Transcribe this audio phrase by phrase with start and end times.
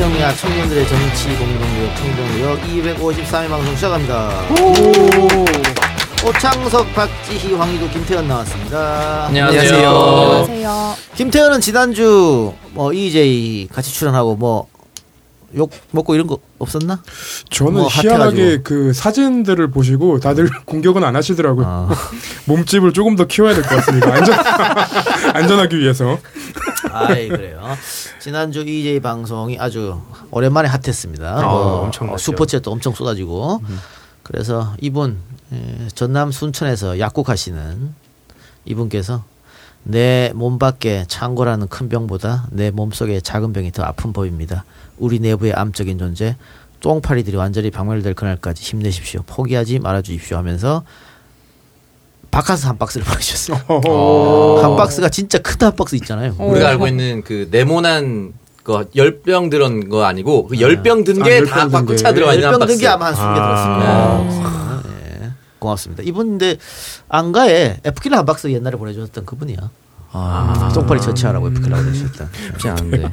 [0.00, 2.60] 김영야 청년들의 정치 공동구역 청정구역
[2.96, 4.30] 253회 방송 시작합니다.
[6.26, 9.26] 오창석, 박지희, 황희도, 김태현 나왔습니다.
[9.26, 9.88] 안녕하세요.
[9.90, 10.94] 안녕하세요.
[11.16, 14.70] 김태현은 지난주 뭐 EJ 같이 출연하고 뭐
[15.56, 17.02] 욕 먹고 이런 거 없었나?
[17.50, 18.62] 저는 뭐 희한하게 핫해가지고.
[18.62, 21.66] 그 사진들을 보시고 다들 공격은 안 하시더라고요.
[21.66, 21.88] 아,
[22.44, 24.14] 몸집을 조금 더 키워야 될 것 같습니다.
[24.14, 24.38] 안전
[25.34, 26.18] 안전하기 위해서.
[26.92, 27.62] 아이 그래요.
[28.18, 30.00] 지난주 EJ 방송이 아주
[30.30, 31.38] 오랜만에 핫했습니다.
[31.38, 32.32] 어, 뭐, 엄청났죠.
[32.32, 33.62] 어, 슈퍼챗도 엄청 쏟아지고
[34.22, 35.18] 그래서 이분
[35.52, 37.94] 에, 전남 순천에서 약국하시는
[38.64, 39.24] 이분께서
[39.82, 44.64] 내 몸 밖에 창고라는 큰 병보다 내 몸속의 작은 병이 더 아픈 법입니다.
[44.98, 46.36] 우리 내부의 암적인 존재
[46.80, 49.22] 똥파리들이 완전히 박멸될 그날까지 힘내십시오.
[49.26, 50.82] 포기하지 말아주십시오 하면서
[52.30, 53.58] 바카스 한 박스를 보내주셨어요.
[54.62, 56.34] 한 박스가 진짜 큰 한 박스 있잖아요.
[56.38, 58.32] 우리가 알고 있는 그 네모난
[58.64, 61.96] 거 열병 들은 거 아니고 그 열병 든 아, 게다든 바꾸 게.
[61.96, 62.74] 차 들어가 있는 한 열병 박스.
[62.74, 64.24] 든게 아마 한 20개 아.
[64.24, 65.24] 들었습니다.
[65.24, 65.30] 예.
[65.58, 66.02] 고맙습니다.
[66.06, 66.56] 이분 근데
[67.08, 69.58] 안가에 에프킬라 한 박스 옛날에 보내주셨던 그분이야.
[70.12, 72.30] 아, 똥파리 처치하라고 에프킬라 보내주셨던.
[72.52, 73.08] 쉽지 않은데.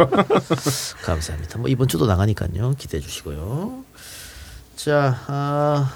[1.03, 1.57] 감사합니다.
[1.59, 2.73] 뭐 이번 주도 나가니까요.
[2.77, 3.83] 기대해 주시고요.
[4.75, 5.91] 자, 아,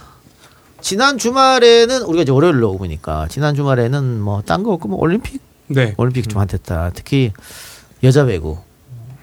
[0.81, 5.93] 지난 주말에는 우리가 이제 월요일로 오니까 지난 주말에는 뭐 딴 거 없고 뭐 올림픽 네.
[5.97, 6.91] 올림픽 좀 핫했다.
[6.95, 7.31] 특히
[8.03, 8.57] 여자 배구.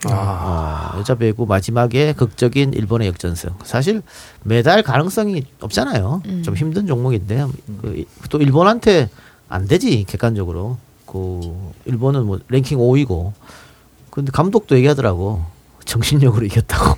[0.04, 3.50] 아, 어, 여자 배구 마지막에 극적인 일본의 역전승.
[3.64, 4.02] 사실
[4.44, 6.22] 메달 가능성이 없잖아요.
[6.44, 7.44] 좀 힘든 종목인데
[7.82, 9.10] 그, 또 일본한테
[9.48, 10.78] 안 되지 객관적으로.
[11.06, 11.40] 그
[11.84, 13.32] 일본은 뭐 랭킹 5위고.
[14.10, 15.44] 근데 감독도 얘기하더라고.
[15.84, 16.96] 정신력으로 이겼다고.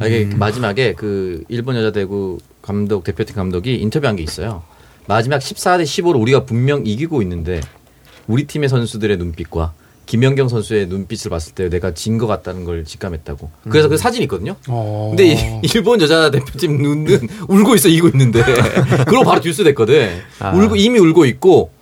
[0.00, 0.38] 아, 이게 음.
[0.38, 2.38] 마지막에 그 일본 여자 대구
[2.70, 4.62] 감독 대표팀 감독이 인터뷰한 게 있어요.
[5.08, 7.60] 마지막 14대 15로 우리가 분명 이기고 있는데
[8.28, 9.72] 우리 팀의 선수들의 눈빛과
[10.06, 13.50] 김연경 선수의 눈빛을 봤을 때 내가 진 것 같다는 걸 직감했다고.
[13.70, 14.54] 그래서 그 사진이 있거든요.
[14.68, 15.08] 어.
[15.10, 18.40] 근데 이- 일본 여자 대표팀 눈은 울고 있어 이기고 있는데
[19.06, 20.20] 그러고 바로 뉴스 됐거든.
[20.54, 21.72] 울고 이미 울고 있고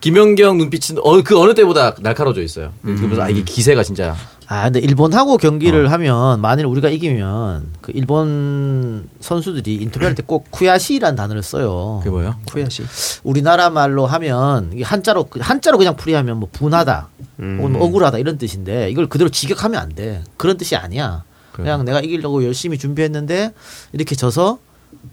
[0.00, 2.72] 김연경 눈빛은 어, 그 어느 때보다 날카로워져 있어요.
[2.82, 4.14] 그래서 아 이게 기세가 진짜
[4.48, 11.16] 아, 근데 일본하고 경기를 하면 만일 우리가 이기면 그 일본 선수들이 인터뷰할 때 꼭 쿠야시라는
[11.16, 11.98] 단어를 써요.
[12.02, 12.36] 그게 뭐예요?
[12.46, 12.84] 쿠야시.
[13.24, 17.08] 우리나라 말로 하면 이게 한자로 한자로 그냥 풀이하면 뭐 분하다,
[17.38, 20.22] 혹은 뭐 억울하다 이런 뜻인데 이걸 그대로 직역하면 안 돼.
[20.36, 21.24] 그런 뜻이 아니야.
[21.52, 23.52] 그냥 내가 이기려고 열심히 준비했는데
[23.92, 24.58] 이렇게 져서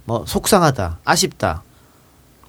[0.05, 1.63] 뭐 속상하다, 아쉽다,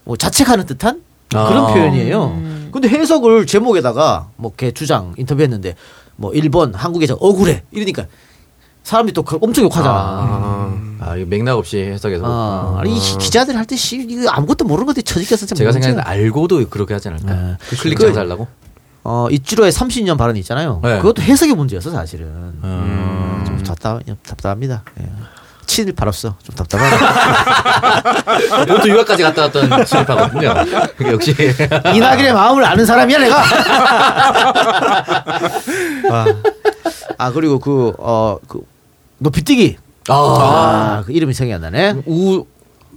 [0.04, 1.72] 뭐 자책하는 듯한 그런 아.
[1.72, 2.68] 표현이에요.
[2.72, 5.76] 근데 해석을 제목에다가 뭐 걔 주장 인터뷰했는데
[6.16, 8.06] 뭐 일본, 한국에서 억울해 이러니까
[8.82, 9.90] 사람들이 또 엄청 욕하잖아.
[11.00, 14.86] 아 이거 맥락 없이 해석해서 아, 아니 이 기자들 할 때 씨, 이거 아무것도 모르는
[14.86, 15.02] 것들
[15.46, 15.72] 참 제가.
[15.72, 17.34] 생각에는 알고도 그렇게 하지 않을까?
[17.34, 17.56] 네.
[17.68, 18.46] 그 클릭 그- 장사하려고?
[19.06, 20.80] 어, 이치로의 30년 발언 있잖아요.
[20.82, 20.96] 네.
[20.98, 22.26] 그것도 해석의 문제였어, 사실은.
[22.26, 24.82] 음, 좀 답답, 답답합니다.
[25.00, 25.06] 예.
[25.74, 26.36] 친일 팔았어.
[26.40, 28.62] 좀 답답하다.
[28.62, 29.70] 이것도 유학까지 갔다 왔던.
[30.96, 31.34] 그게 역시
[31.94, 33.42] 이낙연의 마음을 아는 사람이야, 내가!
[36.12, 36.26] 아,
[37.18, 38.64] 아, 그리고 그, 어, 그,
[39.18, 39.78] 높이뛰기.
[40.08, 42.02] 아, 아, 그 이름이 생각이 안 나네.
[42.06, 42.44] 우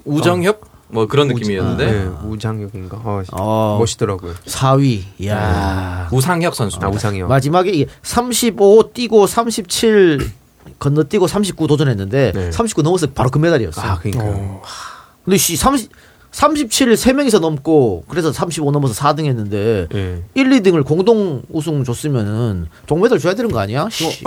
[0.05, 2.97] 우정협 뭐 그런 느낌이었는데 네, 우장혁인가?
[3.03, 3.77] 어, 어.
[3.79, 4.35] 멋있더라고요.
[4.45, 5.01] 4위.
[5.17, 6.07] 이야.
[6.11, 6.77] 우상혁 선수.
[6.81, 7.27] 아, 우상혁.
[7.27, 10.31] 마지막에 이게 35 뛰고 37
[10.79, 12.51] 건너뛰고 39 도전했는데 네.
[12.51, 13.81] 39 넘어서 바로 금메달이었어.
[13.81, 14.23] 아, 그러니까.
[14.25, 14.61] 어.
[15.23, 15.91] 근데 씨 30,
[16.31, 20.23] 37을 3명이서 넘고 그래서 35 넘어서 4등 했는데 예.
[20.35, 23.87] 1, 2등을 공동 우승 줬으면은 동메달 줘야 되는 거 아니야?
[23.89, 24.23] 씨.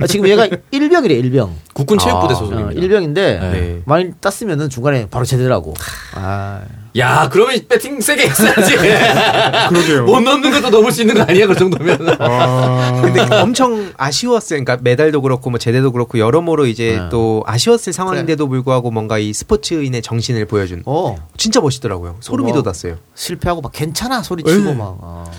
[0.00, 1.56] 아, 지금 얘가 일병이래 일병.
[1.72, 2.80] 국군 체육부대 아, 어, 소속입니다.
[2.80, 3.82] 일병인데 네.
[3.86, 5.74] 많이 땄으면은 중간에 바로 제대라고.
[6.14, 6.62] 아,
[6.96, 8.76] 야, 그러면 배팅 세게 했어야지.
[9.70, 10.04] 그러게요.
[10.04, 12.16] 못 넣는 것도 넘을 수 있는 거 아니야, 그 정도면.
[12.20, 14.62] 아, 근데 엄청 아쉬웠어요.
[14.64, 17.08] 그러니까 메달도 그렇고 뭐 제대도 그렇고 여러모로 이제 네.
[17.10, 20.82] 또 아쉬웠을 상황인데도 불구하고 뭔가 이 스포츠인의 정신을 보여준.
[20.86, 22.16] 어 진짜 멋있더라고요.
[22.20, 22.54] 소름이 어.
[22.62, 22.96] 돋았어요.
[23.14, 24.74] 실패하고 막 괜찮아 소리 치고 네.
[24.74, 24.96] 막.
[25.00, 25.30] 어.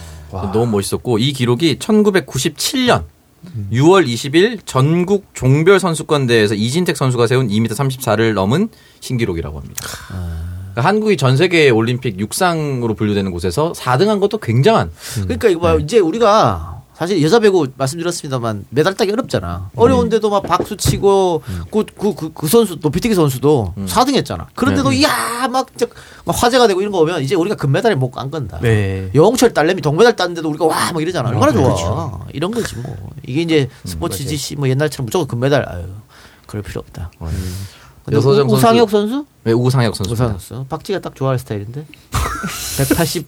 [0.53, 3.03] 너무 멋있었고 이 기록이 1997년
[3.73, 8.69] 6월 20일 전국 종별 선수권 대회에서 이진택 선수가 세운 2m 34를 넘은
[9.01, 9.85] 신기록이라고 합니다.
[10.73, 14.91] 그러니까 한국이 전 세계 올림픽 육상으로 분류되는 곳에서 4등한 것도 굉장한
[15.23, 19.71] 그러니까 이거 봐 이제 우리가 사실 여자 배구 말씀드렸습니다만 메달 따기 어렵잖아.
[19.75, 21.41] 어려운데도 막 박수 치고
[21.71, 24.47] 그, 그, 그, 그 선수 높이뛰기 선수도 4등 했잖아.
[24.53, 25.65] 그런데도 이야 막,
[26.25, 28.59] 막 화제가 되고 이런 거 보면 이제 우리가 금메달에 못안 건다.
[28.61, 29.09] 네.
[29.15, 31.29] 영철 딸내미 동메달 땄는데도 우리가 와 막 이러잖아.
[31.29, 32.19] 얼마나 좋아.
[32.33, 32.95] 이런 거지 뭐.
[33.25, 35.85] 이게 이제 스포츠 지시 뭐 옛날처럼 무조건 금메달 아유
[36.45, 37.09] 그럴 필요 없다.
[37.17, 37.33] 근데
[38.11, 39.25] 여서정 우- 우상혁 선수?
[39.43, 40.13] 네, 우상혁 선수.
[40.13, 40.65] 우상혁 선수.
[40.67, 41.85] 박지가 딱 좋아할 스타일인데.
[42.77, 43.25] 189?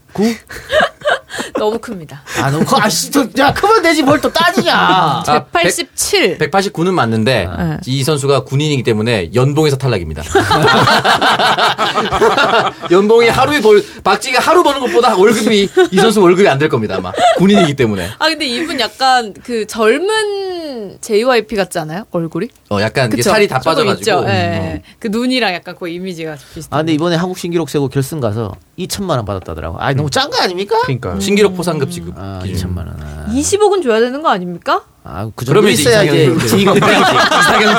[1.57, 2.21] 너무 큽니다.
[2.41, 2.77] 아, 너무 커.
[2.81, 4.73] 아씨, 저, 야, 크면 되지 뭘 또 따지냐.
[4.73, 6.37] 아, 187.
[6.37, 7.77] 189는 맞는데 네.
[7.85, 10.23] 이 선수가 군인이기 때문에 연봉에서 탈락입니다.
[12.91, 17.11] 연봉이 하루에 벌 박지가 하루 버는 것보다 월급이 이 선수 월급이 안 될 겁니다 아마
[17.37, 22.05] 군인이기 때문에 아 근데 이분 약간 그 젊은 JYP 같지 않아요?
[22.11, 22.47] 얼굴이?
[22.69, 23.09] 어 약간?
[23.21, 24.23] 살이 다 빠져가지고 있죠.
[24.27, 24.81] 예, 음, 예.
[24.99, 26.67] 그 눈이랑 약간 그 이미지가 비슷해.
[26.69, 29.77] 아, 근데 이번에 한국 신기록 세고 결승 가서 2천만 원 받았다더라고.
[29.79, 30.77] 아, 너무 짠 거 아닙니까?
[30.83, 32.69] 그러니까 어, 신기록 포상급 지급 아, 기준.
[32.73, 32.95] 2천만 원.
[32.99, 34.81] 아, 20억은 줘야 되는 거 아닙니까?
[35.03, 36.79] 아, 그 정도 그러면 이제 있어야 이제 이상형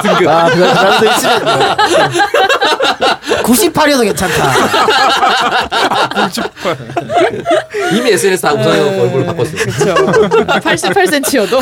[0.02, 1.44] 등급 아, 그거 그 정도 있으면
[3.44, 4.52] 98이어도 괜찮다.
[7.92, 9.94] 이미 SNS 다 우상형 얼굴을 바꿨어요.
[9.94, 9.94] 그렇죠.
[10.60, 11.60] 88cm여도.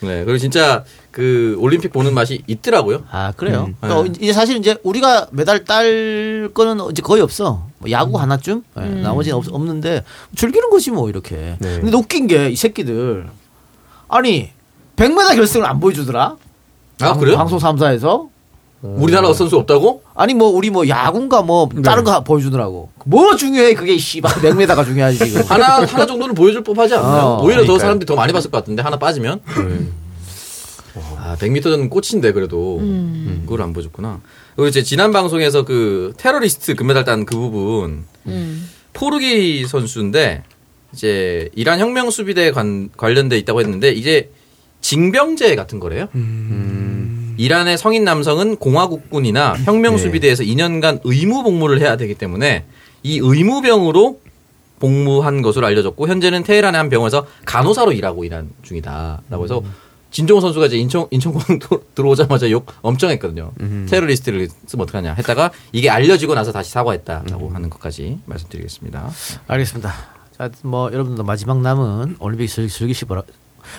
[0.00, 0.08] 네.
[0.08, 3.04] 네 그리고 진짜 그 올림픽 보는 맛이 있더라고요.
[3.10, 3.68] 아, 그래요.
[3.82, 3.88] 음.
[3.88, 7.66] 또 이제 사실 이제 우리가 메달 딸 거는 이제 거의 없어.
[7.78, 8.62] 뭐 야구 하나쯤?
[8.76, 10.04] 네, 나머지는 없, 없는데
[10.34, 11.56] 즐기는 거지 뭐 이렇게.
[11.58, 11.80] 네.
[11.80, 13.28] 근데 웃긴 게 이 새끼들
[14.08, 14.50] 아니
[14.96, 16.36] 100m 결승을 안 보여주더라.
[17.00, 17.36] 아 그래요?
[17.36, 18.28] 방송 3사에서
[18.96, 20.02] 우리나라 선수 없다고?
[20.14, 22.90] 아니 뭐 우리 뭐 야구인가 뭐 다른 거 보여주더라고.
[23.04, 25.42] 뭐 중요해 그게 씨발 100m가 중요하지 지금.
[25.48, 27.22] 하나 하나 정도는 보여줄 법하지 않나요?
[27.24, 27.78] 어, 오히려 더 그러니까요.
[27.78, 29.40] 사람들이 더 많이 봤을 것 같은데 하나 빠지면.
[31.18, 32.78] 아 100m는 꽃인데 그래도
[33.42, 34.20] 그걸 안 보여줬구나.
[34.54, 38.68] 그리고 이제 지난 방송에서 그 테러리스트 금메달 딴 그 부분 음.
[38.94, 40.42] 포르기 선수인데
[40.92, 44.30] 이제 이란 혁명 수비대 관, 관련돼 있다고 했는데 이제
[44.80, 46.08] 징병제 같은 거래요.
[47.36, 52.64] 이란의 성인 남성은 공화국군이나 혁명 수비대에서 2년간 의무 복무를 해야 되기 때문에
[53.02, 54.20] 이 의무병으로
[54.78, 59.62] 복무한 것으로 알려졌고 현재는 테헤란의 한 병원에서 간호사로 일하고 일한 중이다라고 해서
[60.10, 63.52] 진종호 선수가 이제 인천 인천공항 도- 들어오자마자 욕 엄청 했거든요.
[63.88, 69.10] 테러리스트를 쓰면 어떡하냐 했다가 이게 알려지고 나서 다시 사과했다라고 하는 것까지 말씀드리겠습니다.
[69.46, 69.92] 알겠습니다.
[70.38, 73.22] 자, 뭐 여러분들 마지막 남은 올림픽 즐- 즐기시 바라.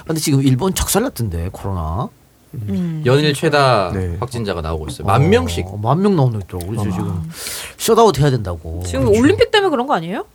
[0.05, 2.09] 근데 지금 일본 척살났던데 코로나.
[3.05, 4.17] 연일 최다 네.
[4.19, 5.07] 확진자가 나오고 있어요.
[5.07, 5.65] 만 명씩.
[5.67, 6.71] 어, 만명 나오는 있더라고.
[6.71, 7.29] 그래서 지금
[7.77, 8.83] 셧아웃 해야 된다고.
[8.85, 10.25] 지금 올림픽 때문에 그런 거 아니에요?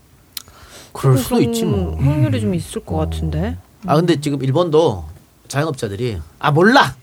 [0.93, 1.97] 그럴 수도 있지 뭐.
[1.97, 3.57] 확률이 좀 있을 것 같은데.
[3.87, 5.05] 아 근데 지금 일본도
[5.49, 6.95] 자영업자들이 아 몰라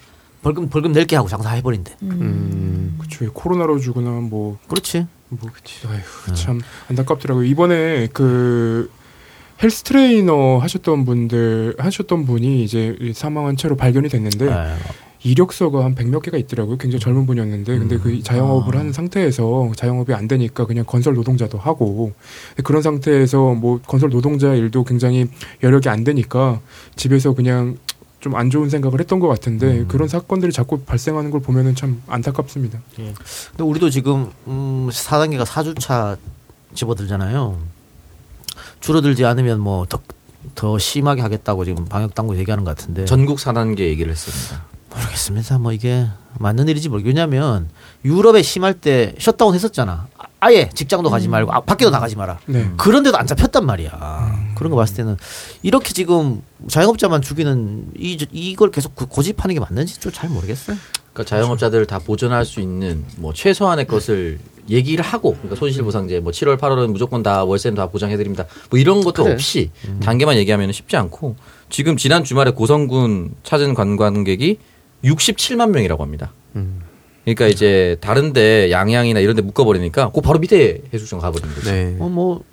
[0.42, 1.96] 벌금 벌금 낼게 하고 장사해 버린대.
[2.04, 2.98] 음.
[3.00, 3.32] 그쵸.
[3.34, 5.08] 코로나로 죽거나 뭐, 그렇지.
[5.30, 5.86] 뭐, 그치.
[5.88, 7.46] 아휴, 참 안타깝더라고요.
[7.46, 8.90] 이번에 그
[9.62, 14.78] 헬스 트레이너 하셨던 분들, 하셨던 분이 이제 사망한 채로 발견이 됐는데, 아,
[15.22, 16.78] 이력서가 한 백 몇 개가 있더라고요.
[16.78, 22.14] 굉장히 젊은 분이었는데, 근데 그 자영업을 하는 상태에서 자영업이 안 되니까 그냥 건설 노동자도 하고,
[22.64, 25.28] 그런 상태에서 뭐 건설 노동자 일도 굉장히
[25.62, 26.62] 여력이 안 되니까
[26.96, 27.78] 집에서 그냥
[28.22, 32.82] 좀 안 좋은 생각을 했던 것 같은데 그런 사건들이 자꾸 발생하는 걸 보면은 참 안타깝습니다.
[33.52, 36.18] 근데 우리도 지금 음 4단계가 4주차
[36.74, 37.58] 집어들잖아요.
[38.82, 40.00] 줄어들지 않으면 뭐더
[40.56, 44.66] 더 심하게 하겠다고 지금 방역 당국 얘기하는 것 같은데 전국 4단계 얘기를 했습니다.
[44.94, 45.60] 모르겠습니다.
[45.60, 46.08] 뭐 이게
[46.40, 47.70] 맞는 일인지 모르겠 왜냐하면
[48.06, 50.08] 유럽에 심할 때 셧다운 했었잖아.
[50.18, 52.40] 아- 아예 직장도 가지 말고 아, 밖에도 나가지 마라.
[52.46, 52.72] 네.
[52.78, 54.54] 그런데도 안 잡혔단 말이야.
[54.56, 55.18] 그런 거 봤을 때는
[55.62, 60.78] 이렇게 지금 자영업자만 죽이는 이 이걸 계속 그 고집하는 게 맞는지 좀 잘 모르겠어요.
[61.20, 66.58] 그러니까 자영업자들 다 보존할 수 있는 뭐 최소한의 것을 얘기를 하고 그러니까 손실보상제 뭐 7월
[66.58, 68.46] 8월은 무조건 다 월세는 다 보장해드립니다.
[68.70, 69.34] 뭐 이런 것도 그래.
[69.34, 69.72] 없이
[70.02, 71.36] 단계만 얘기하면 쉽지 않고
[71.70, 74.60] 지금 지난 주말에 고성군 찾은 관광객이
[75.04, 76.32] 67만 명이라고 합니다.
[77.26, 81.70] 그러니까 이제 다른데 양양이나 이런데 묶어버리니까 그 바로 밑에 해수욕장 가버리는 거죠.
[81.70, 81.98] 네.
[82.00, 82.44] 어뭐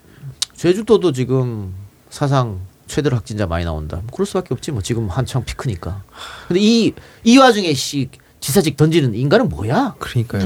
[0.57, 1.73] 제주도도 지금
[2.11, 3.99] 사상 최대로 확진자 많이 나온다.
[3.99, 6.03] 뭐 그럴 수밖에 없지 뭐 지금 한창 피크니까.
[6.49, 6.95] 근데 이
[7.25, 8.09] 이 와중에 씨
[8.47, 9.97] 지사직 던지는 인간은 뭐야?
[9.99, 10.45] 그러니까요.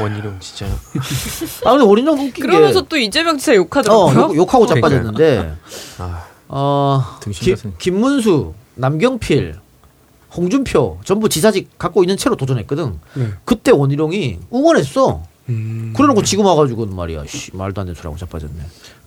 [0.00, 0.64] 원희룡 진짜.
[1.66, 4.18] 아 근데 어린이랑 웃긴 그러면서 게 또 이재명 지사 어, 욕하더라고요.
[4.30, 4.90] 욕, 욕하고 그러니까요.
[5.02, 5.56] 자빠졌는데
[5.98, 7.74] 아, 어 같은.
[7.76, 9.56] 김문수, 남경필,
[10.34, 12.98] 홍준표 전부 지사직 갖고 있는 채로 도전했거든.
[13.14, 13.28] 네.
[13.44, 15.22] 그때 원희룡이 응원했어.
[15.48, 15.92] 음.
[15.96, 18.54] 그러놓고 지금 와가지고 말이야, 씨, 말도 안 되는 소리하고 자빠졌네.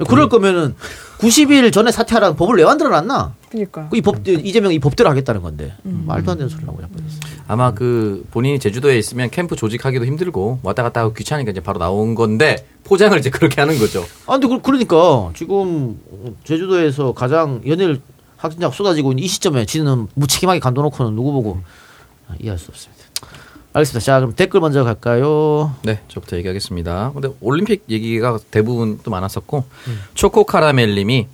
[0.07, 0.75] 그럴 거면은
[1.19, 3.35] 90일 전에 사퇴하라는 법을 왜 만들어 놨나?
[3.49, 3.89] 그러니까.
[3.89, 7.19] 그이 법, 이재명 이 법대로 하겠다는 건데 말도 안 되는 소리하고 자빠졌어.
[7.47, 12.15] 아마 그 본인이 제주도에 있으면 캠프 조직하기도 힘들고 왔다 갔다 하고 귀찮으니까 이제 바로 나온
[12.15, 14.05] 건데 포장을 이제 그렇게 하는 거죠.
[14.27, 15.99] 아, 근데 그, 그러니까 지금
[16.43, 18.01] 제주도에서 가장 연일
[18.37, 21.59] 확진자가 쏟아지고 있는 이 시점에 지는 무책임하게 간둬놓고는 누구 보고
[22.29, 22.98] 아, 이해할 수 없습니다.
[23.73, 24.03] 알겠습니다.
[24.03, 25.75] 자, 그럼 댓글 먼저 갈까요?
[25.83, 27.11] 네, 저부터 얘기하겠습니다.
[27.13, 30.01] 근데 올림픽 얘기가 대부분 또 많았었고 음.
[30.15, 31.27] 초코 카라멜님이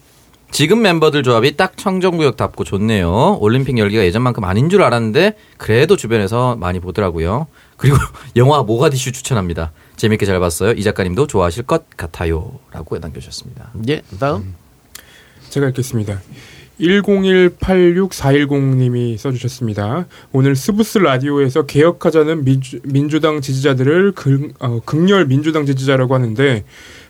[0.51, 3.38] 지금 멤버들 조합이 딱 청정구역답고 좋네요.
[3.39, 7.48] 올림픽 열기가 예전만큼 아닌 줄 알았는데 그래도 주변에서 많이 보더라고요.
[7.77, 7.98] 그리고
[8.36, 9.72] 영화 모가디슈 추천합니다.
[9.96, 10.72] 재밌게 잘 봤어요.
[10.72, 13.72] 이 작가님도 좋아하실 것 같아요라고 남겨주셨습니다.
[13.89, 14.56] 예, 다음.
[15.50, 16.22] 제가 읽겠습니다.
[16.79, 20.05] 10186410님이 써주셨습니다.
[20.32, 26.63] 오늘 스부스 라디오에서 개혁하자는 민주, 민주당 지지자들을 극, 어, 극렬 민주당 지지자라고 하는데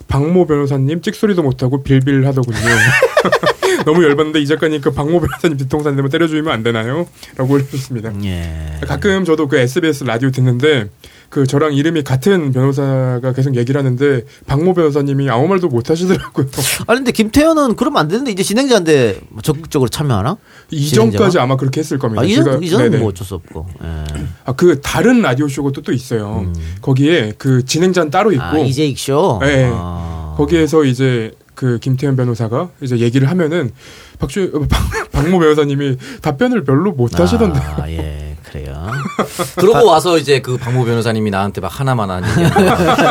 [0.07, 2.57] 박모 변호사님 찍소리도 못하고 빌빌 하더군요.
[3.85, 7.07] 너무 열받는데 이 작가님 그 박모 변호사님 뒤통수 되면 때려주면 안 되나요?
[7.35, 8.13] 라고 올려주셨습니다.
[8.23, 8.79] 예.
[8.87, 10.89] 가끔 저도 그 SBS 라디오 듣는데
[11.35, 16.45] 그 저랑 이름이 같은 변호사가 계속 얘기를 하는데 박모 변호사님이 아무 말도 못 하시더라고요.
[16.87, 20.37] 아니 근데 김태현은 그러면 안 되는데 이제 진행자인데 뭐 적극적으로 참여하나?
[20.71, 21.43] 이전까지 진행자가?
[21.43, 22.21] 아마 그렇게 했을 겁니다.
[22.21, 22.99] 아, 이전 이전은.
[22.99, 23.67] 뭐 어쩔 수 없고.
[23.83, 24.05] 예.
[24.45, 26.53] 아, 그 다른 라디오 쇼가 또, 또 있어요.
[26.81, 28.55] 거기에 그 진행자는 따로 있고 음.
[28.55, 29.39] 아, 이재익 쇼.
[29.41, 29.69] 네.
[29.73, 30.35] 아.
[30.37, 33.71] 거기에서 이제 그 김태현 변호사가 이제 얘기를 하면은
[34.19, 37.59] 박주 어, 박, 박모 변호사님이 답변을 별로 못 하시던데.
[37.59, 38.91] 아, 예, 그래요.
[39.55, 42.27] 그러고 와서 이제 그 박모 변호사님이 나한테 막 하나만 하는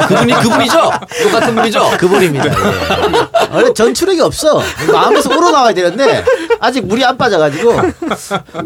[0.09, 0.91] 그분이 그분이죠?
[1.25, 1.91] 똑같은 분이죠?
[1.99, 2.47] 그분입니다.
[2.47, 2.53] 예.
[3.53, 4.61] 원래 전출력이 없어.
[4.93, 6.25] 마음에서 우러나와야 되는데
[6.61, 7.77] 아직 물이 안 빠져가지고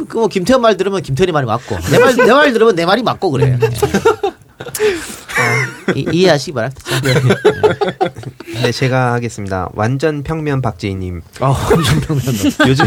[0.08, 3.02] 그 뭐 김태현 말 들으면 김태현이 말이 맞고 내 말 내 말 들으면 내 말이
[3.02, 3.56] 맞고 그래.
[4.58, 6.82] 어, 이, 이해하시기 바랍니다.
[8.62, 9.68] 네, 제가 하겠습니다.
[9.74, 11.22] 완전 평면 박재희님.
[11.40, 12.68] 아, 엄청 평면도.
[12.68, 12.84] 요즘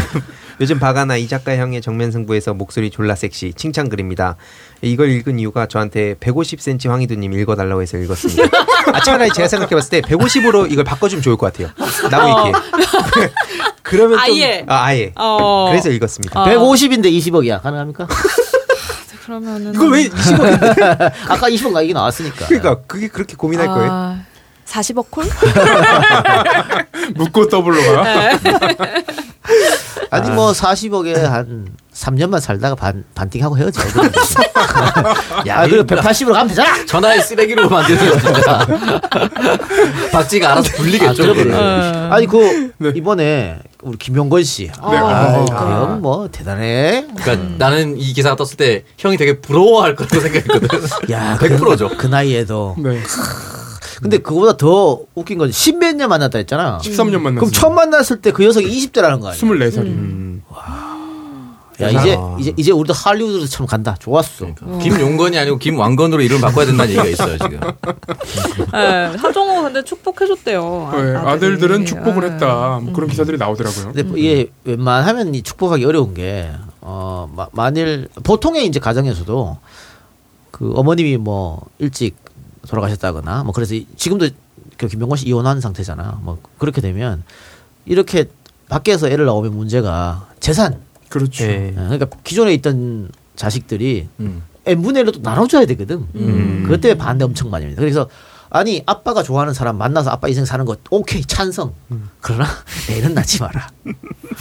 [0.62, 4.36] 요즘 바가나 이 작가 형의 정면 승부에서 목소리 졸라 섹시 칭찬 글입니다.
[4.80, 8.44] 이걸 읽은 이유가 저한테 150cm 황희두님 읽어달라고 해서 읽었습니다.
[8.94, 11.72] 아 차라리 제가 생각해봤을 때 150으로 이걸 바꿔주면 좋을 것 같아요.
[12.12, 13.28] 나무 위키에.
[13.82, 14.64] 그러면 좀 아예.
[14.68, 15.12] 아, 아예.
[15.16, 15.66] 어.
[15.70, 16.40] 그래서 읽었습니다.
[16.40, 16.46] 어.
[16.46, 17.60] 150인데 20억이야.
[17.60, 18.06] 가능합니까?
[19.24, 21.12] 그러면은 이걸 왜 20억?
[21.28, 22.46] 아까 20억 가격이 나왔으니까.
[22.46, 23.90] 그러니까 그게 그렇게 고민할 거예요.
[23.90, 24.24] 아,
[24.66, 25.24] 40억 콜?
[27.16, 28.02] 묻고 더블로 가.
[28.04, 28.38] 네.
[30.12, 33.80] 아니 뭐 40억에 한 3년만 살다가 반 반띵하고 헤어져.
[35.48, 36.84] 야, 그리고 180으로 가면 되잖아.
[36.84, 38.66] 전화의 쓰레기로 만드는 겁니다.
[40.12, 41.34] 박지가 알아서 불리겠죠.
[41.54, 42.10] 아.
[42.12, 42.92] 아니 그 네.
[42.94, 44.66] 이번에 우리 김용건 씨.
[44.66, 44.72] 네.
[44.80, 47.06] 아, 아, 그형뭐 대단해.
[47.16, 50.68] 그러니까 나는 이 기사가 떴을 때 형이 되게 부러워할 거라고 생각했거든.
[51.10, 51.88] 야, 100%죠.
[51.88, 52.76] 그, 그 나이에도.
[52.78, 53.00] 네.
[54.02, 56.78] 근데 그거보다 더 웃긴 건 십몇 년 만났다 했잖아.
[56.82, 57.34] 13년 만났어요.
[57.36, 59.40] 그럼 처음 만났을 때 그 녀석이 20대라는 거 아니야?
[59.40, 59.78] 24살이.
[59.86, 60.42] 음.
[61.80, 62.36] 야, 이제 아.
[62.38, 63.96] 이제 이제 우리도 할리우드처럼 간다.
[63.98, 64.46] 좋았어.
[64.82, 67.60] 김용건이 아니고 김왕건으로 이름을 바꿔야 된다는 얘기가 있어요 지금.
[68.72, 70.90] 네, 하정우 근데 축복해줬대요.
[70.92, 71.16] 아, 네.
[71.16, 72.34] 아들들은 축복을 네.
[72.34, 72.78] 했다.
[72.82, 73.92] 뭐 그런 기사들이 나오더라고요.
[73.94, 76.50] 근데 이게 웬만하면 이 축복하기 어려운 게,
[76.82, 79.56] 어, 마- 만일, 보통의 이제 가정에서도
[80.52, 82.14] 그 어머님이 뭐 일찍
[82.68, 84.28] 돌아가셨다거나 뭐 그래서 이- 지금도
[84.76, 86.20] 그 김병건 씨 이혼한 상태잖아.
[86.22, 87.22] 뭐 그렇게 되면
[87.84, 88.26] 이렇게
[88.68, 90.80] 밖에서 애를 나오면 문제가 재산.
[91.08, 91.44] 그렇죠.
[91.46, 91.72] 네.
[91.74, 94.42] 그러니까 기존에 있던 자식들이 음.
[94.64, 96.06] n분의 1로 또 나눠줘야 되거든.
[96.14, 96.62] 음.
[96.64, 97.80] 그것 때문에 반대 엄청 많이 합니다.
[97.80, 98.08] 그래서
[98.48, 101.74] 아니 아빠가 좋아하는 사람 만나서 아빠 인생 사는 거 오케이 찬성.
[102.20, 102.46] 그러나
[102.90, 103.68] 애는 낳지 마라.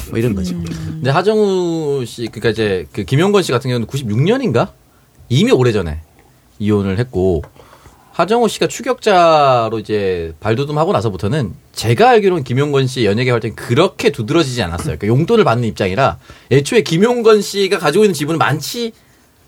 [0.10, 0.56] 뭐 이런 거죠.
[0.58, 4.70] 근데 하정우 씨 그러니까 이제 그 김용건 씨 같은 경우는 96년인가
[5.30, 6.01] 이미 오래 전에
[6.60, 7.42] 이혼을 했고
[8.22, 14.98] 하정우 씨가 추격자로 이제 발돋움하고 나서부터는 제가 알기로는 김용건 씨의 연예계 활동이 그렇게 두드러지지 않았어요.
[15.00, 16.20] 그러니까 용돈을 받는 입장이라
[16.51, 18.92] 애초에 김용건 씨가 가지고 있는 지분은 많지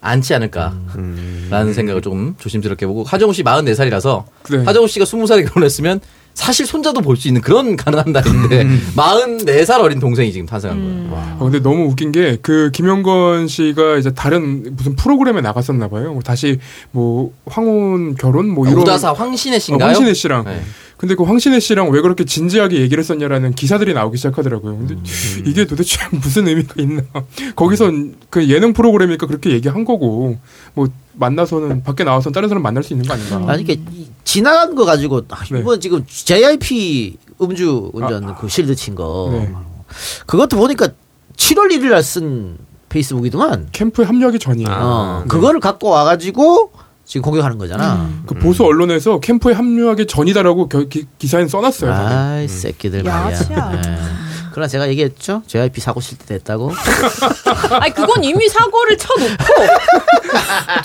[0.01, 1.73] 않지 않을까라는 음.
[1.73, 4.63] 생각을 조금 조심스럽게 보고 하정우 씨 44살이라서 네.
[4.63, 6.01] 하정우 씨가 20살에 결혼했으면
[6.33, 11.15] 사실 손자도 볼 수 있는 그런 가능한 날인데 44살 어린 동생이 지금 탄생한 거예요.
[11.15, 16.13] 아, 근데 너무 웃긴 게 그 김영건 씨가 이제 다른 무슨 프로그램에 나갔었나 봐요.
[16.13, 16.59] 뭐 다시
[16.91, 19.85] 뭐 황혼 결혼 뭐 이런 우다사 황신혜 씨인가요?
[19.85, 20.43] 어, 황신혜 씨랑.
[20.45, 20.61] 네.
[21.03, 24.77] 근데 그 황신혜 씨랑 왜 그렇게 진지하게 얘기를 했었냐라는 기사들이 나오기 시작하더라고요.
[24.77, 25.03] 근데 음.
[25.45, 27.01] 이게 도대체 무슨 의미가 있나?
[27.57, 27.91] 거기서
[28.29, 30.37] 그 예능 프로그램이니까 그렇게 얘기한 거고
[30.73, 33.51] 뭐 만나서는 밖에 나와서 다른 사람 만날 수 있는 거 아닌가?
[33.51, 35.59] 아니 이게 이- 지나간 거 가지고 아, 네.
[35.59, 39.27] 이번 지금 JIP 음주 운전 그 실드 친 거.
[39.33, 39.51] 네.
[40.25, 40.87] 그것도 보니까
[41.35, 42.57] 7월 1일 날 쓴
[42.87, 43.67] 페이스북이더만.
[43.73, 44.69] 캠프에 합류하기 전이에요.
[44.69, 45.27] 어, 네.
[45.27, 46.71] 그거를 갖고 와가지고
[47.13, 48.09] 지금 공격하는 거잖아.
[48.25, 51.93] 그 보수 언론에서 캠프에 합류하기 전이다라고 겨- 기, 기사에 써놨어요.
[51.93, 53.39] 아이 새끼들 말이야.
[53.51, 53.97] 예.
[54.51, 55.43] 그러나 제가 얘기했죠.
[55.45, 56.71] JYP 사고 실때 됐다고.
[57.79, 59.35] 아니 그건 이미 사고를 쳐놓고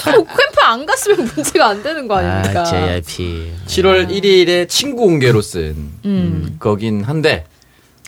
[0.01, 2.61] 쳐놓고 캠프 안 갔으면 문제가 안 되는 거 아닙니까?
[2.61, 3.53] 아, JYP.
[3.67, 6.57] 7월 1일에 친구 공개로 쓴 음.
[6.59, 7.47] 거긴 한데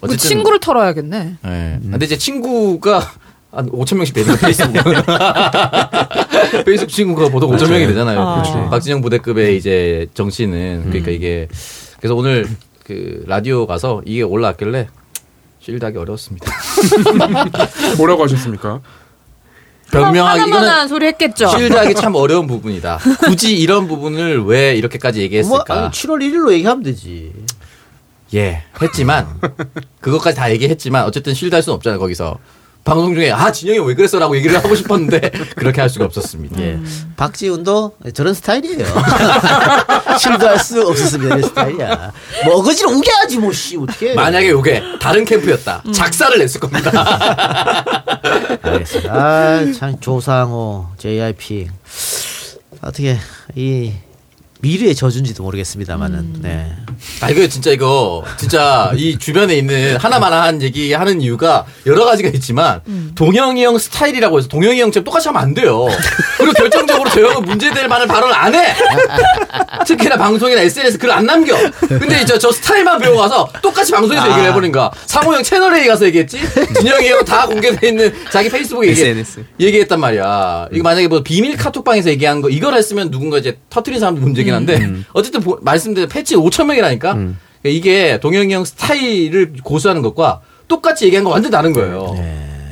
[0.02, 1.36] 그 어쨌든 친구를 털어야겠네.
[1.46, 1.78] 예.
[1.90, 3.00] 근데 이제 친구가
[3.50, 4.74] 한 5천 명씩 되는 페이스북
[6.64, 8.20] 페이스북 친구가 보통 5천 명이 되잖아요.
[8.20, 8.42] 아.
[8.42, 8.70] 그렇죠.
[8.70, 11.48] 박진영 부대급의 이제 정치는 그러니까 이게
[11.98, 12.46] 그래서 오늘
[12.84, 14.88] 그 라디오 가서 이게 올라왔길래
[15.60, 16.50] 쉴드하기 어려웠습니다.
[17.98, 18.80] 뭐라고 하셨습니까?
[19.90, 21.48] 변명하기 이거는 소리 했겠죠.
[21.48, 22.98] 쉴드하기 참 어려운 부분이다.
[23.24, 25.74] 굳이 이런 부분을 왜 이렇게까지 뭐, 얘기했을까?
[25.74, 27.32] 아니, 7월 1일로 얘기하면 되지.
[28.34, 29.26] 예, 했지만
[30.00, 31.98] 그것까지 다 얘기했지만 어쨌든 쉴드할 수는 없잖아요.
[31.98, 32.38] 거기서
[32.84, 36.60] 방송 중에 아 진영이 왜 그랬어라고 얘기를 하고 싶었는데 그렇게 할 수가 없었습니다.
[36.60, 36.78] 예.
[37.16, 38.84] 박지훈도 저런 스타일이에요.
[40.18, 42.12] 실드할 수 없었으면 이런 스타일이야.
[42.46, 44.14] 뭐 어거지로 우겨야지 뭐씨 어떻게?
[44.14, 45.82] 만약에 요게 다른 캠프였다.
[45.92, 46.90] 작사를 냈을 겁니다.
[48.62, 49.14] 알겠습니다.
[49.14, 51.68] 아, 참 조상호, JIP
[52.80, 53.18] 어떻게
[53.54, 53.92] 이
[54.62, 56.70] 미래의 저준지도 모르겠습니다만은 네.
[57.22, 62.80] 아 이거 진짜 이거 진짜 이 주변에 있는 하나만한 얘기 하는 이유가 여러 가지가 있지만
[63.14, 65.86] 동영이 형 스타일이라고 해서 동영이 형처럼 똑같이 하면 안 돼요.
[66.36, 68.74] 그리고 결정적으로 저 형은 문제될 만한 발언을 안 해.
[69.86, 71.56] 특히나 방송이나 SNS 글을 안 남겨.
[71.88, 76.38] 근데 저, 저 스타일만 배워가서 똑같이 방송에서 얘기를 해버리니까 상호 형 채널에 가서 얘기했지.
[76.78, 79.44] 진영이 형은 다 공개돼 있는 자기 페이스북에 얘기, SNS.
[79.58, 80.68] 얘기했단 말이야.
[80.72, 84.54] 이거 만약에 뭐 비밀 카톡방에서 얘기한 거 이걸 했으면 누군가 이제 터트린 사람도 문제 긴
[84.54, 87.16] 한데 어쨌든 보- 말씀드린 패치 5천 명이라니까
[87.64, 92.14] 이게 동영이 형 스타일을 고수하는 것과 똑같이 얘기한 거 완전 다른 거예요.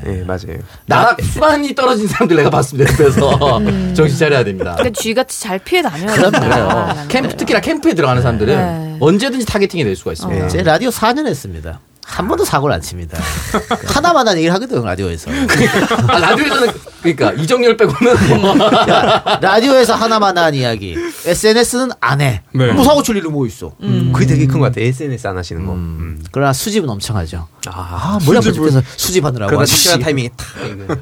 [0.05, 0.59] 네, 맞아요.
[0.87, 2.95] 나라 수완이 떨어진 사람들 내가 봤습니다.
[2.97, 3.61] 그래서
[3.95, 4.75] 정신 차려야 됩니다.
[4.77, 6.15] 그러니까 쥐같이 잘 피해 다녀야.
[6.31, 7.05] 된다.
[7.09, 8.97] 캠프 특히나 캠프에 들어가는 사람들은 네.
[9.01, 10.49] 언제든지 targeting이 될 수가 있습니다.
[10.49, 11.81] 제 라디오 4년 했습니다.
[12.09, 13.19] 한 번도 사고를 안 칩니다.
[13.95, 15.31] 하나만 한 얘기를 하거든요 라디오에서.
[16.09, 16.73] 아, 라디오에서는
[17.03, 20.97] 그러니까 이정열 빼고는 뭐 야, 라디오에서 하나만 한 이야기.
[21.27, 22.43] SNS는 안 해.
[22.53, 22.73] 네.
[22.73, 23.73] 뭐 사고 칠 일은 뭐 있어.
[24.13, 24.87] 그게 되게 큰 것 같아요.
[24.87, 25.73] SNS 안 하시는 거.
[25.75, 26.25] 음.
[26.33, 27.47] 그러나 수집은 엄청 하죠.
[27.69, 28.83] 아, 아, 머리 아파 죽겠어.
[28.97, 29.65] 수집하느라고.
[29.67, 30.05] 적절한 씨.
[30.05, 30.47] 타이밍에 탁.
[30.67, 30.97] 이거.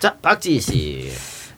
[0.00, 1.12] 자, 박지희 씨.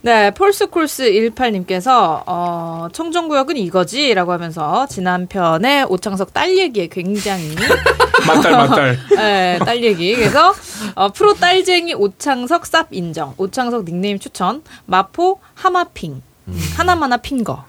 [0.04, 7.54] 네, 폴스콜스 18님께서 어, 청정구역은 이거지 라고 하면서 지난 편에 오창석 딸 얘기에 굉장히
[8.28, 8.98] 맞달 맞달.
[9.16, 10.14] 네, 딸 얘기.
[10.14, 10.52] 그래서
[10.94, 13.32] 어, 프로 딸쟁이 오창석 쌉 인정.
[13.38, 14.62] 오창석 닉네임 추천.
[14.84, 16.20] 마포 하마핑.
[16.76, 17.64] 하나마나 핑거.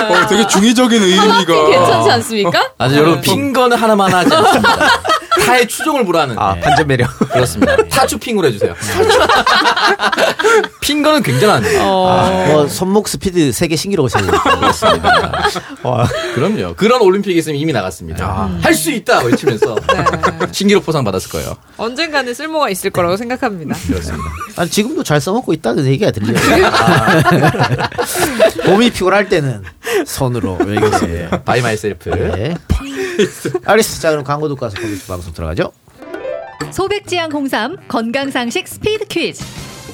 [0.00, 1.44] 어, 되게 중의적인 의미가.
[1.46, 2.72] 괜찮지 않습니까?
[2.78, 4.76] 아주 여러분 핀 거는 하나만 하지 않습니다.
[5.44, 7.10] 타의 추종을 불하는 아, 반전 매력.
[7.18, 7.76] 그렇습니다.
[7.88, 8.74] 타추핑으로 해주세요.
[10.80, 11.78] 핀 거는 굉장한데.
[11.78, 15.50] 뭐, 손목 스피드 세계 신기록을 세우겠습니다.
[16.34, 16.74] 그럼요.
[16.76, 18.50] 그런 올림픽이 있으면 이미 나갔습니다.
[18.62, 19.22] 할수 있다!
[19.24, 19.76] 외치면서.
[20.52, 21.56] 신기록 포상 받았을 거예요.
[21.76, 23.76] 언젠가는 쓸모가 있을 거라고 생각합니다.
[23.86, 24.24] 그렇습니다.
[24.56, 26.36] 아니, 지금도 잘 써먹고 있다는 얘기가 들려요.
[28.66, 29.62] 몸이 피곤할 때는
[30.06, 30.58] 손으로.
[31.44, 32.10] by myself.
[32.10, 32.54] 네.
[33.64, 34.00] 알겠습니다.
[34.00, 35.72] 자, 그럼 광고 듣고 와서 거기서 방송 들어가죠.
[36.70, 39.44] 소백지향 홍삼 건강상식 스피드 퀴즈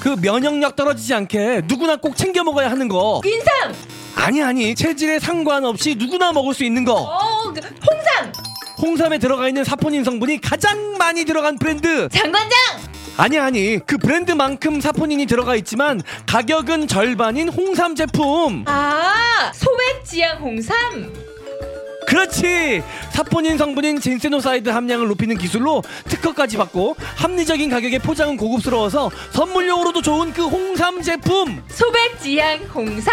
[0.01, 3.23] 그 면역력 떨어지지 않게 누구나 꼭 챙겨 먹어야 하는 거.
[3.25, 3.75] 인삼
[4.17, 6.95] 아니 아니 체질에 상관없이 누구나 먹을 수 있는 거.
[6.95, 8.33] 어, 그 홍삼
[8.83, 12.09] 홍삼에 들어가 있는 사포닌 성분이 가장 많이 들어간 브랜드.
[12.11, 12.59] 장관장
[13.17, 18.65] 아니 아니 그 브랜드만큼 사포닌이 들어가 있지만 가격은 절반인 홍삼 제품.
[18.67, 20.77] 아 소백지향 홍삼
[22.07, 22.83] 그렇지.
[23.11, 30.47] 사포닌 성분인 진세노사이드 함량을 높이는 기술로 특허까지 받고 합리적인 가격에 포장은 고급스러워서 선물용으로도 좋은 그
[30.47, 31.63] 홍삼 제품.
[31.69, 33.13] 소백지향 홍삼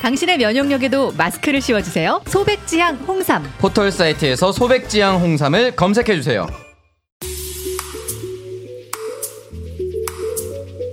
[0.00, 6.46] 당신의 면역력에도 마스크를 씌워주세요 소백지향 홍삼 포털 사이트에서 소백지향 홍삼을 검색해 주세요.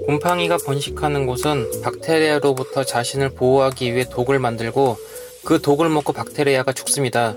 [0.06, 4.98] 곰팡이가 번식하는 곳은 박테리아로부터 자신을 보호하기 위해 독을 만들고
[5.46, 7.36] 그 독을 먹고 박테리아가 죽습니다.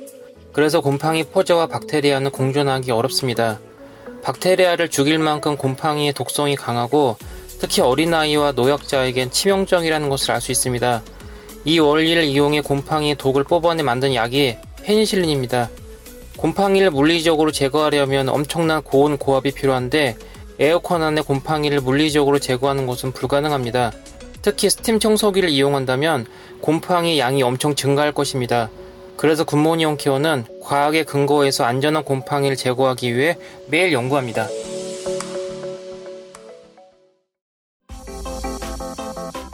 [0.55, 3.61] 그래서 곰팡이 포자와 박테리아는 공존하기 어렵습니다.
[4.23, 7.19] 박테리아를 죽일 만큼 곰팡이의 독성이 강하고
[7.61, 11.03] 특히 어린아이와 노약자에겐 치명적이라는 것을 알 수 있습니다.
[11.67, 15.69] 이 원리를 이용해 곰팡이의 독을 뽑아내 만든 약이 페니실린입니다.
[16.39, 20.17] 곰팡이를 물리적으로 제거하려면 엄청난 고온 고압이 필요한데
[20.59, 23.93] 에어컨 안에 곰팡이를 물리적으로 제거하는 것은 불가능합니다.
[24.43, 26.27] 특히 스팀 청소기를 이용한다면
[26.61, 28.71] 곰팡이 양이 엄청 증가할 것입니다.
[29.17, 33.37] 그래서 굿모닝 홈케어는 과학에 근거해서 안전한 곰팡이를 제거하기 위해
[33.69, 34.47] 매일 연구합니다.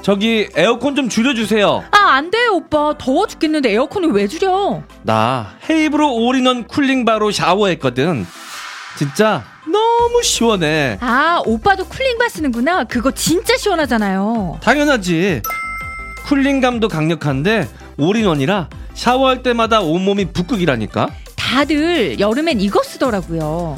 [0.03, 1.83] 저기 에어컨 좀 줄여주세요.
[1.91, 8.27] 아 안돼요 오빠 더워 죽겠는데 에어컨을 왜 줄여 나 헤이브로 all-in-one cooling bar로 샤워했거든.
[8.97, 10.99] 진짜 너무 시원해.
[11.01, 15.43] 아 오빠도 cooling bar 쓰는구나 그거 진짜 시원하잖아요 당연하지.
[16.27, 21.09] cooling감도 강력한데 all-in-one이라 샤워할 때마다 온몸이 북극이라니까.
[21.37, 23.77] 다들 여름엔 이거 쓰더라고요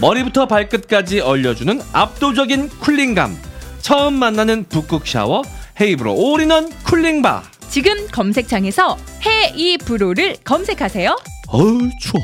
[0.00, 3.36] 머리부터 발끝까지 얼려주는 압도적인 cooling감.
[3.80, 5.42] 처음 만나는 북극 샤워
[5.80, 7.42] 헤이브로 all-in-one cooling bar.
[7.68, 11.16] 지금 검색창에서 헤이브로를 검색하세요
[11.48, 12.22] 어우 추워.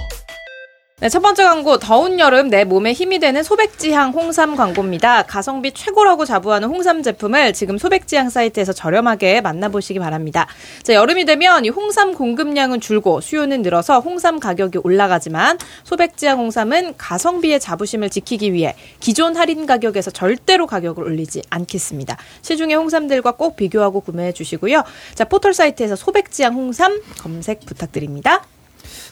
[1.03, 5.25] 네, 첫 번째 광고 더운 여름 내 몸에 힘이 되는 소백지향 홍삼 광고입니다.
[5.25, 10.47] 가성비 최고라고 자부하는 홍삼 제품을 지금 소백지향 사이트에서 저렴하게 만나보시기 바랍니다.
[10.85, 17.59] 자, 여름이 되면 이 홍삼 공급량은 줄고 수요는 늘어서 홍삼 가격이 올라가지만 소백지향 홍삼은 가성비의
[17.59, 22.17] 자부심을 지키기 위해 기존 할인 가격에서 절대로 가격을 올리지 않겠습니다.
[22.43, 24.85] 시중의 홍삼들과 꼭 비교하고 구매해 주시고요.
[25.17, 28.45] 자, 포털 사이트에서 소백지향 홍삼 검색 부탁드립니다.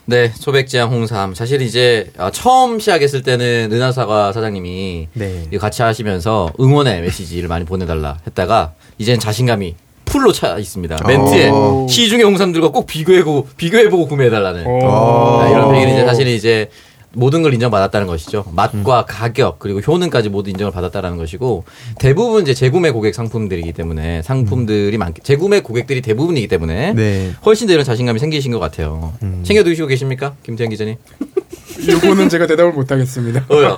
[0.06, 1.35] 네, 소백지향 홍삼.
[1.35, 5.44] 사실 이제 아, 처음 시작했을 때는 은하사과 사장님이 네.
[5.59, 10.98] 같이 하시면서 응원의 메시지를 많이 보내달라 했다가 이제는 자신감이 풀로 차 있습니다.
[11.06, 11.87] 멘트에 오.
[11.88, 14.80] 시중의 홍삼들과 꼭 비교해보고 비교해보고 구매해달라는 오.
[15.40, 16.68] 아, 이런 표현이 이제 사실 이제
[17.12, 18.44] 모든 걸 인정받았다는 것이죠.
[18.55, 21.64] 맛과 가격 그리고 효능까지 모두 인정을 받았다는 것이고
[21.99, 27.33] 대부분 이제 재구매 고객 상품들이기 때문에 상품들이 많 재구매 고객들이 대부분이기 때문에 네.
[27.44, 29.12] 훨씬 더 이런 자신감이 생기신 것 같아요.
[29.42, 30.96] 챙겨 두시고 계십니까, 김태현 기자님?
[31.88, 33.44] 요거는 제가 대답을 못 하겠습니다.
[33.49, 33.77] 왜요?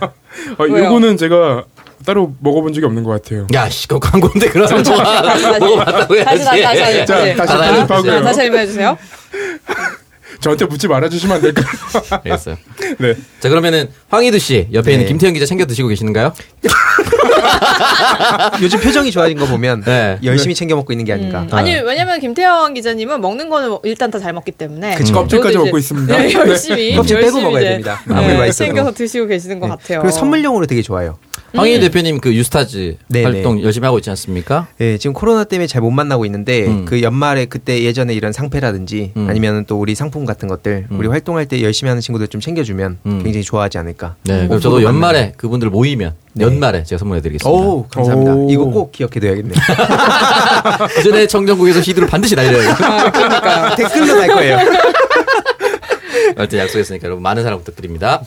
[0.58, 0.86] 어, 왜요?
[0.86, 1.64] 요거는 제가
[2.04, 3.46] 따로 먹어본 적이 없는 것 같아요.
[3.54, 5.22] 야, 씨, 그 광고인데 그러면 좋아.
[5.58, 6.44] 먹어봤다고 해야지.
[6.44, 7.06] 다시, 다시, 다시, 다시.
[7.06, 7.34] 자, 네.
[7.36, 7.72] 다시 알아요?
[7.86, 8.10] 편집하고요.
[8.12, 8.98] 자, 다시 설명해 주세요.
[10.42, 11.66] 저한테 묻지 말아주시면 안 될까요?
[12.24, 12.56] 알겠어요.
[12.98, 13.14] 네.
[13.40, 15.08] 자, 그러면은 황희두 씨 옆에 있는 네.
[15.08, 16.32] 김태현 기자 챙겨 드시고 계시는가요?
[18.60, 20.18] 요즘 표정이 좋아진 거 보면 네.
[20.24, 21.42] 열심히 챙겨 먹고 있는 게 아닌가.
[21.42, 25.64] 음, 아니 왜냐면 김태형 기자님은 먹는 거는 일단 다 잘 먹기 때문에 그치, 껍질까지 저도
[25.64, 26.16] 먹고 있습니다.
[26.16, 26.32] 네, 네.
[26.34, 28.00] 열심히 껍질 빼고 열심히 먹어야 됩니다.
[28.06, 28.66] 네, 아무리 맛있어도.
[28.68, 30.00] 챙겨서 드시고 계시는 것 같아요.
[30.00, 31.18] 그리고 선물용으로 되게 좋아요.
[31.54, 33.24] 황희 대표님 그 유스타즈 네네.
[33.24, 34.68] 활동 열심히 하고 있지 않습니까?
[34.80, 36.84] 예, 지금 코로나 때문에 잘 못 만나고 있는데 음.
[36.84, 39.26] 그 연말에 그때 예전에 이런 상패라든지 음.
[39.28, 43.22] 아니면 또 우리 상품 같은 것들 우리 활동할 때 열심히 하는 친구들 좀 챙겨주면 음.
[43.24, 44.14] 굉장히 좋아하지 않을까.
[44.24, 44.46] 네.
[44.46, 47.50] 그럼 저도 연말에 그분들 모이면 연말에 제가 선물해드리겠습니다.
[47.50, 48.32] 오 감사합니다.
[48.34, 48.48] 오.
[48.48, 49.54] 이거 꼭 기억해둬야겠네요.
[50.94, 53.74] 그 전에 청정국에서 히드를 반드시 날려야 그러니까요.
[53.76, 54.58] 댓글로 날 거예요.
[56.36, 58.22] 하여튼 약속했으니까 여러분 많은 사랑 부탁드립니다.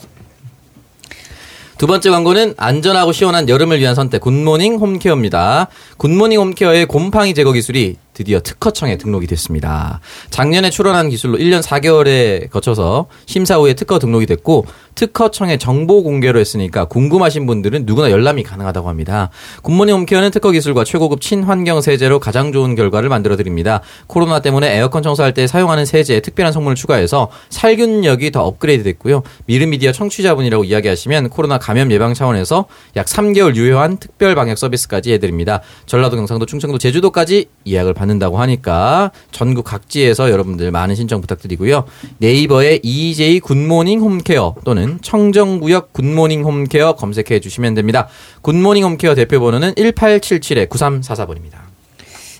[1.78, 5.68] 두 번째 광고는 안전하고 시원한 여름을 위한 선택 굿모닝 홈케어입니다.
[5.98, 10.00] 굿모닝 홈케어의 곰팡이 제거 기술이 드디어 특허청에 등록이 됐습니다.
[10.30, 16.86] 작년에 출원한 기술로 1년 4개월에 거쳐서 심사 후에 특허 등록이 됐고 특허청에 정보 공개로 했으니까
[16.86, 19.28] 궁금하신 분들은 누구나 열람이 가능하다고 합니다.
[19.60, 23.82] 굿모닝 홈케어는 특허 기술과 최고급 친환경 세제로 가장 좋은 결과를 만들어 드립니다.
[24.06, 29.24] 코로나 때문에 에어컨 청소할 때 사용하는 세제에 특별한 성분을 추가해서 살균력이 더 업그레이드 됐고요.
[29.44, 32.64] 미르미디어 청취자분이라고 이야기하시면 코로나 감염 예방 차원에서
[32.96, 35.60] 약 3개월 유효한 특별 방역 서비스까지 해드립니다.
[35.84, 41.84] 전라도, 경상도, 충청도, 제주도까지 예약을 받 는다고 하니까 전국 각지에서 여러분들 많은 신청 부탁드리고요.
[42.18, 48.08] 네이버에 EJ 굿모닝 홈케어 또는 청정구역 굿모닝 홈케어 검색해 주시면 됩니다.
[48.42, 51.66] 굿모닝 홈케어 대표 번호는 1877-9344번입니다.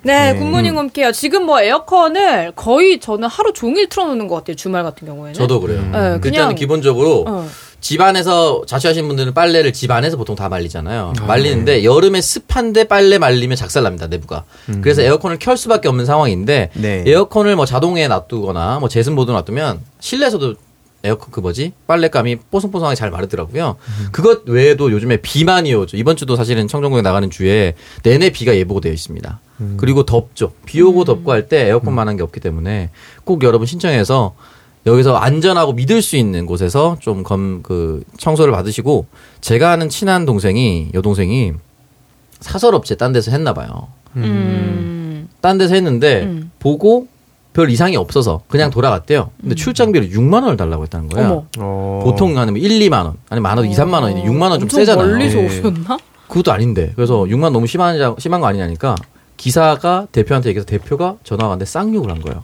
[0.02, 1.10] 네, 굿모닝 홈케어.
[1.10, 4.54] 지금 뭐 에어컨을 거의 저는 하루 종일 틀어놓는 것 같아요.
[4.54, 5.34] 주말 같은 경우에는.
[5.34, 5.80] 저도 그래요.
[5.80, 7.48] 네, 일단은 그냥 기본적으로 어.
[7.80, 11.12] 집 안에서 자취하시는 분들은 빨래를 집 안에서 보통 다 말리잖아요.
[11.26, 14.44] 말리는데 여름에 습한데 빨래 말리면 작살납니다 내부가.
[14.82, 17.04] 그래서 에어컨을 켤 수밖에 없는 상황인데 네.
[17.06, 20.54] 에어컨을 뭐 자동에 놔두거나 뭐 제습 모드 놔두면 실내에서도
[21.04, 23.76] 에어컨 그 뭐지 빨래감이 뽀송뽀송하게 잘 마르더라고요.
[24.10, 25.96] 그것 외에도 요즘에 비만이 오죠.
[25.96, 29.38] 이번 주도 사실은 청정구에 나가는 주에 내내 비가 예보되어 있습니다.
[29.76, 30.52] 그리고 덥죠.
[30.64, 32.90] 비 오고 덥고 할 때 에어컨만한 게 없기 때문에
[33.24, 34.34] 꼭 여러분 신청해서
[34.86, 39.06] 여기서 안전하고 믿을 수 있는 곳에서 좀 검 그 청소를 받으시고
[39.40, 41.52] 제가 아는 친한 동생이 여동생이
[42.40, 43.88] 사설 업체 딴 데서 했나 봐요.
[44.16, 45.28] 음.
[45.40, 46.50] 딴 데서 했는데 음.
[46.60, 47.08] 보고
[47.52, 49.30] 별 이상이 없어서 그냥 돌아갔대요.
[49.40, 51.26] 근데 출장비를 6만 원을 달라고 했다는 거야.
[51.30, 51.44] 어머.
[51.58, 52.02] 어.
[52.04, 55.08] 보통 한 1, 2만 원, 아니 많아도 2, 3만 원인데 6만 원 좀 세잖아요.
[55.08, 55.46] 멀리서 예.
[55.46, 55.96] 오셨나?
[56.28, 56.92] 그것도 아닌데.
[56.96, 58.94] 그래서 6만 너무 심한 심한 거 아니냐니까
[59.36, 62.42] 기사가 대표한테 얘기해서 대표가 전화가 왔는데 쌍욕을 한 거예요.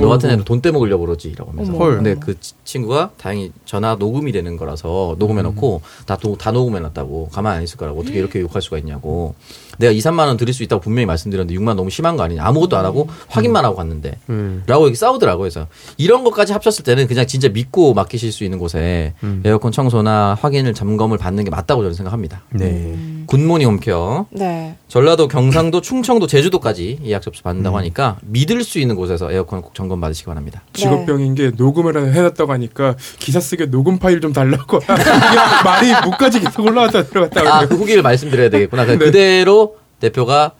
[0.00, 1.72] 너 같은 애는 돈 떼먹으려고 그러지라고 하면서.
[1.72, 1.96] 헐.
[1.96, 7.56] 근데 그 치- 친구가 다행히 전화 녹음이 되는 거라서 녹음해놓고 다, 도- 다 녹음해놨다고 가만
[7.56, 9.34] 안 있을 거라고 어떻게 이렇게 욕할 수가 있냐고.
[9.78, 12.44] 내가 2, 3만 원 드릴 수 있다고 분명히 말씀드렸는데 6만 원 너무 심한 거 아니냐.
[12.44, 14.18] 아무것도 안 하고 확인만 하고 갔는데.
[14.30, 14.62] 음.
[14.66, 15.42] 라고 이렇게 싸우더라고요.
[15.42, 20.74] 그래서 이런 것까지 합쳤을 때는 그냥 진짜 믿고 맡기실 수 있는 곳에 에어컨 청소나 확인을
[20.74, 22.42] 점검을 받는 게 맞다고 저는 생각합니다.
[22.50, 22.96] 네.
[23.26, 24.26] 굿모닝 홈케어.
[24.30, 24.76] 네.
[24.88, 30.00] 전라도, 경상도, 충청도, 제주도까지 예약 접수 받는다고 하니까 믿을 수 있는 곳에서 에어컨 꼭 점검
[30.00, 30.62] 받으시기 바랍니다.
[30.72, 34.80] 직업병인 게 녹음을 해놨다고 하니까 기사 쓰게 녹음 파일 좀 달라고
[35.64, 37.66] 말이 목까지 계속 올라왔다 들어갔다 아.
[37.66, 38.84] 그 후기를 말씀드려야 되겠구나.
[38.84, 39.65] 그냥 그대로
[40.00, 40.52] 대표가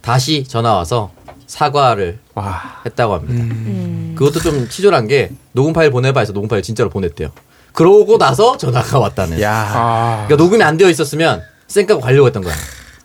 [0.00, 1.12] 다시 전화 와서
[1.46, 2.80] 사과를 와.
[2.86, 3.34] 했다고 합니다.
[3.34, 4.14] 음.
[4.16, 7.30] 그것도 좀 치졸한 게 녹음 파일 보내봐 해서 녹음 파일 진짜로 보냈대요.
[7.72, 9.40] 그러고 나서 전화가 왔다는.
[9.40, 9.52] 야.
[9.52, 12.54] 아, 그러니까 녹음이 안 되어 있었으면 쌩까고 가려고 했던 거야.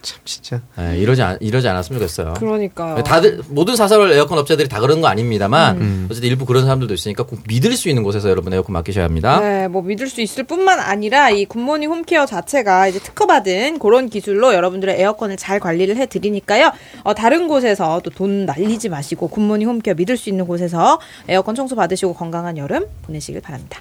[0.02, 0.62] 참 진짜.
[0.80, 2.36] 예, 이러지 않, 이러지 않았으면 좋겠어요.
[2.40, 6.08] 그러니까 다들 모든 사설 에어컨 업체들이 다 그런 거 아닙니다만 음.
[6.10, 9.40] 어쨌든 일부 그런 사람들도 있으니까 꼭 믿을 수 있는 곳에서 여러분 에어컨 맡기셔야 합니다.
[9.40, 14.54] 네, 뭐 믿을 수 있을 뿐만 아니라 이 굿모닝 홈케어 자체가 이제 특허받은 그런 기술로
[14.54, 16.72] 여러분들의 에어컨을 잘 관리를 해 드리니까요.
[17.04, 21.76] 어, 다른 곳에서 또 돈 날리지 마시고 굿모닝 홈케어 믿을 수 있는 곳에서 에어컨 청소
[21.76, 23.80] 받으시고 건강한 여름 보내시길 바랍니다.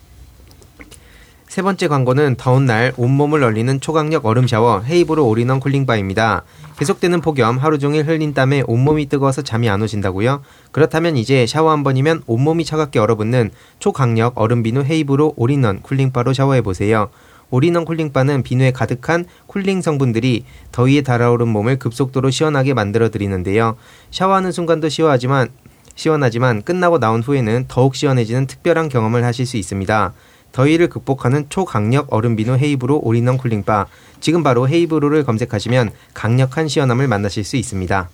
[1.58, 6.44] 세 번째 광고는 더운 날 온몸을 얼리는 초강력 얼음 샤워 헤이브로 all-in-one cooling bar입니다.
[6.78, 10.42] 계속되는 폭염 하루 종일 흘린 땀에 온몸이 뜨거워서 잠이 안 오신다고요?
[10.70, 16.32] 그렇다면 이제 샤워 한 번이면 온몸이 차갑게 얼어붙는 초강력 얼음 비누 헤이브로 all-in-one cooling bar로
[16.32, 17.08] 샤워해 보세요.
[17.50, 23.74] all-in-one cooling bar는 비누에 가득한 cooling 성분들이 더위에 달아오른 몸을 급속도로 시원하게 만들어 드리는데요.
[24.12, 25.48] 샤워하는 순간도 시원하지만
[25.96, 30.12] 시원하지만 끝나고 나온 후에는 더욱 시원해지는 특별한 경험을 하실 수 있습니다.
[30.52, 33.86] 더위를 극복하는 초강력 얼음 비누 헤이브로 all-in-one cooling bar.
[34.20, 38.10] 지금 바로 헤이브로를 검색하시면 강력한 시원함을 만나실 수 있습니다.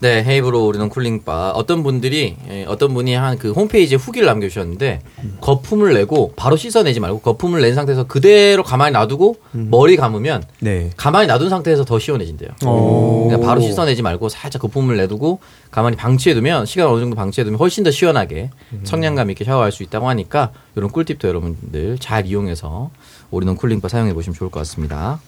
[0.00, 1.50] 네, 헤이브로 all-in-one cooling bar.
[1.52, 5.00] 어떤 분들이 예, 어떤 분이 한 그 홈페이지에 후기를 남겨주셨는데
[5.40, 10.90] 거품을 내고 바로 씻어내지 말고 거품을 낸 상태에서 그대로 가만히 놔두고 머리 감으면 네.
[10.96, 12.50] 가만히 놔둔 상태에서 더 시원해진대요.
[12.66, 13.26] 오.
[13.28, 17.90] 그러니까 바로 씻어내지 말고 살짝 거품을 내두고 가만히 방치해두면 시간 어느 정도 방치해두면 훨씬 더
[17.90, 18.50] 시원하게
[18.84, 22.90] 청량감 있게 샤워할 수 있다고 하니까 이런 꿀팁도 여러분들 잘 이용해서
[23.30, 25.20] 우리는 쿨링바 사용해 보시면 좋을 것 같습니다.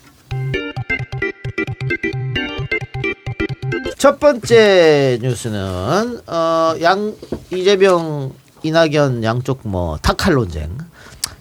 [4.02, 7.14] 첫 번째 뉴스는 어, 양
[7.52, 8.32] 이재명
[8.64, 10.76] 이낙연 양쪽 뭐 타칼 논쟁.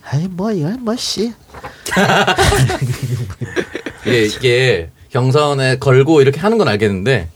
[0.03, 1.33] 아이 뭐 이거 뭐씨.
[4.05, 7.29] 이게, 이게 경선에 걸고 이렇게 하는 건 알겠는데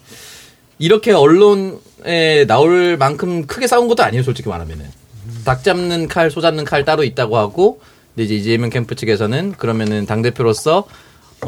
[0.78, 4.86] 이렇게 언론에 나올 만큼 크게 싸운 것도 아니에요 솔직히 말하면은
[5.44, 7.82] 닭 잡는 칼, 소 잡는 칼 따로 있다고 하고
[8.16, 10.86] 이제 이재명 캠프 측에서는 그러면은 당 대표로서 어,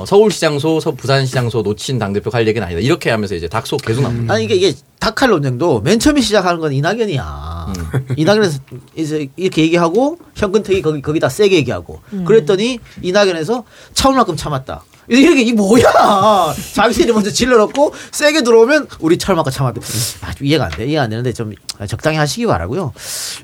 [0.06, 4.34] 서울시장소, 서 부산시장소 놓친 당 대표 갈 얘기는 아니다 이렇게 하면서 이제 닭소 계속 나옵니다.
[4.34, 7.74] 아니 이게 이게 타칼 논쟁도 맨 처음에 시작하는 건 이낙연이야.
[8.16, 8.60] 이낙연에서
[8.96, 14.84] 이제 이렇게 얘기하고 현근택이 거기 거기다 세게 얘기하고 그랬더니 이낙연에서 참을 만큼 참았다.
[15.10, 16.54] 이게 이 뭐야?
[16.74, 19.82] 자기들이 먼저 질러놓고 세게 들어오면 우리 참을 만큼 참았다.
[20.22, 20.86] 아, 좀 이해가 안 돼.
[20.86, 21.54] 이해 안 되는데 좀
[21.88, 22.92] 적당히 하시기 바라고요.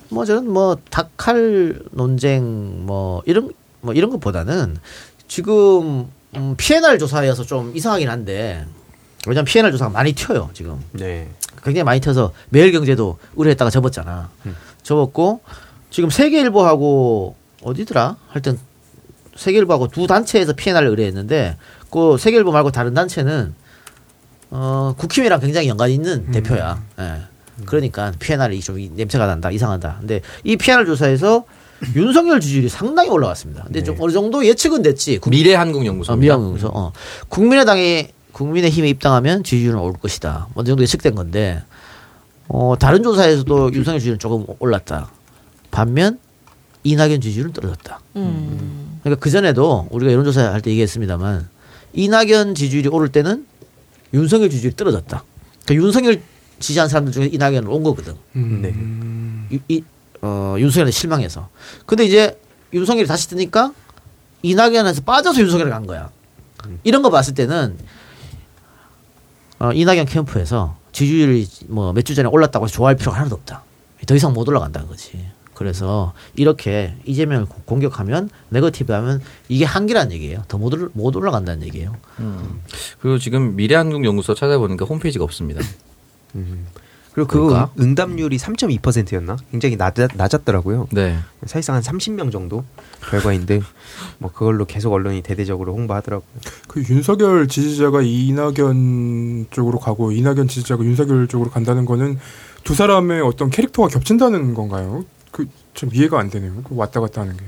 [0.10, 3.49] 뭐 저는 뭐 닭칼 논쟁 뭐 이런
[3.82, 4.77] 뭐 이런 것보다는
[5.27, 8.65] 지금 음, 피해날 조사여서 좀 이상하긴 한데
[9.27, 10.79] 왜냐면 피해날 조사가 많이 튀어요 지금.
[10.91, 11.29] 네.
[11.63, 14.29] 굉장히 많이 튀어서 매일경제도 의뢰했다가 접었잖아.
[14.83, 15.41] 접었고
[15.89, 18.17] 지금 세계일보하고 어디더라?
[18.29, 18.59] 하여튼
[19.35, 21.57] 세계일보하고 두 단체에서 피해날 의뢰했는데
[21.89, 23.53] 그 세계일보 말고 다른 단체는
[24.51, 26.81] 어 국힘이랑 굉장히 연관이 있는 대표야.
[26.99, 27.21] 예.
[27.65, 29.97] 그러니까 피해날이 좀 이- 냄새가 난다, 이상하다.
[29.99, 31.45] 근데 이 피해날 조사에서
[31.95, 33.63] 윤석열 지지율이 상당히 올라갔습니다.
[33.63, 35.17] 근데 좀 어느 정도 예측은 됐지.
[35.19, 36.13] 국- 미래한국연구소.
[36.13, 36.67] 어, 미래한국연구소.
[36.73, 36.91] 어.
[37.29, 40.47] 국민의당이 국민의힘에 입당하면 지지율은 오를 것이다.
[40.55, 41.61] 어느 정도 예측된 건데
[42.47, 45.11] 어, 다른 조사에서도 윤석열 지지율은 조금 올랐다.
[45.71, 46.19] 반면
[46.83, 47.99] 이낙연 지지율은 떨어졌다.
[48.17, 48.99] 음.
[49.01, 51.47] 그러니까 그 전에도 우리가 여론조사 할 때 얘기했습니다만
[51.93, 53.45] 이낙연 지지율이 오를 때는
[54.13, 55.23] 윤석열 지지율이 떨어졌다.
[55.65, 56.21] 그러니까 윤석열
[56.59, 58.15] 지지한 사람들 중에 이낙연을 온 거거든.
[58.33, 58.73] 네.
[59.51, 59.83] 이, 이,
[60.25, 61.49] 어, 윤석열에 실망해서.
[61.86, 62.39] 근데 이제
[62.73, 63.73] 윤석열이 다시 뜨니까
[64.41, 66.09] 이낙연에서 빠져서 윤석열을 간 거야.
[66.86, 67.77] 이런 거 봤을 때는
[69.59, 73.63] 어, 이낙연 캠프에서 지지율이 뭐 몇 주 전에 올랐다고 해서 좋아할 필요가 하나도 없다.
[74.07, 75.27] 더 이상 못 올라간다는 거지.
[75.53, 80.43] 그래서 이렇게 이재명을 고- 공격하면 네거티브 하면 이게 한계라는 얘기예요.
[80.47, 81.95] 더 못 못 올라간다는 얘기예요.
[82.99, 85.62] 그리고 지금 미래한국연구소 찾아보니까 홈페이지가 없습니다.
[87.13, 87.56] 그리고 그?
[87.56, 89.38] 응- 응답률이 3.2%였나?
[89.52, 90.88] 굉장히 낮, 낮았더라고요.
[90.91, 91.17] 네.
[91.45, 92.63] 사실상 한 30명 정도
[93.10, 93.62] 결과인데
[94.17, 96.28] 뭐 그걸로 계속 언론이 대대적으로 홍보하더라고요.
[96.67, 102.17] 그 윤석열 지지자가 이낙연 쪽으로 가고 이낙연 지지자가 윤석열 쪽으로 간다는 거는
[102.63, 105.06] 두 사람의 어떤 캐릭터가 겹친다는 건가요?
[105.32, 106.62] 그 좀 이해가 안 되네요.
[106.63, 107.43] 그 왔다 갔다 하는 게.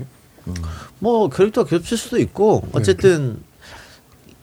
[1.00, 3.38] 뭐 캐릭터가 겹칠 수도 있고 어쨌든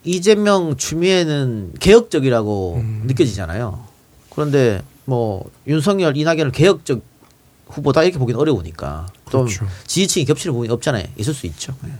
[0.05, 3.03] 이재명 추미애는 개혁적이라고 음.
[3.07, 3.85] 느껴지잖아요.
[4.31, 7.03] 그런데 뭐 윤석열, 이낙연을 개혁적
[7.67, 9.67] 후보다 이렇게 보기는 어려우니까 좀 그렇죠.
[9.87, 11.07] 지지층이 겹치는 부분이 없잖아요.
[11.17, 11.75] 있을 수 있죠.
[11.83, 11.91] 네.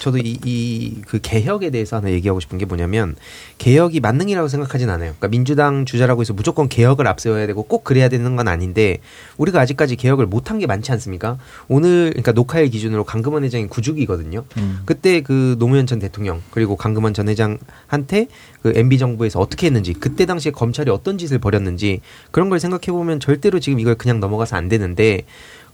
[0.00, 3.16] 저 도 이, 이, 그 개혁에 대해서 하나 얘기하고 싶은 게 뭐냐면,
[3.58, 5.10] 개혁이 만능이라고 생각하진 않아요.
[5.18, 8.98] 그러니까 민주당 주자라고 해서 무조건 개혁을 앞세워야 되고 꼭 그래야 되는 건 아닌데,
[9.36, 11.38] 우리가 아직까지 개혁을 못한 게 많지 않습니까?
[11.68, 14.44] 오늘, 그러니까 녹화일 기준으로 강금원 회장이 구주기거든요.
[14.84, 18.28] 그때 그 노무현 전 대통령, 그리고 강금원 전 회장한테
[18.62, 22.00] 그 MB정부에서 어떻게 했는지, 그때 당시에 검찰이 어떤 짓을 벌였는지,
[22.30, 25.22] 그런 걸 생각해 보면 절대로 지금 이걸 그냥 넘어가서 안 되는데,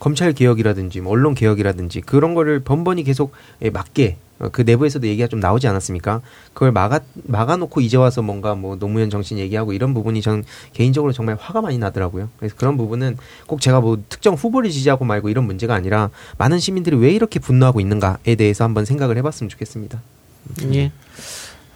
[0.02, 3.30] 검찰 개혁이라든지 뭐 언론 개혁이라든지 그런 거를 번번이 계속
[3.62, 6.22] 예, 막게 어, 그 내부에서도 얘기가 좀 나오지 않았습니까?
[6.52, 11.36] 그걸 막아 막아놓고 이제 와서 뭔가 뭐 노무현 정신 얘기하고 이런 부분이 전 개인적으로 정말
[11.38, 12.30] 화가 많이 나더라고요.
[12.36, 16.96] 그래서 그런 부분은 꼭 제가 뭐 특정 후보를 지지하고 말고 이런 문제가 아니라 많은 시민들이
[16.96, 20.02] 왜 이렇게 분노하고 있는가에 대해서 한번 생각을 해봤으면 좋겠습니다.
[20.74, 20.90] 예.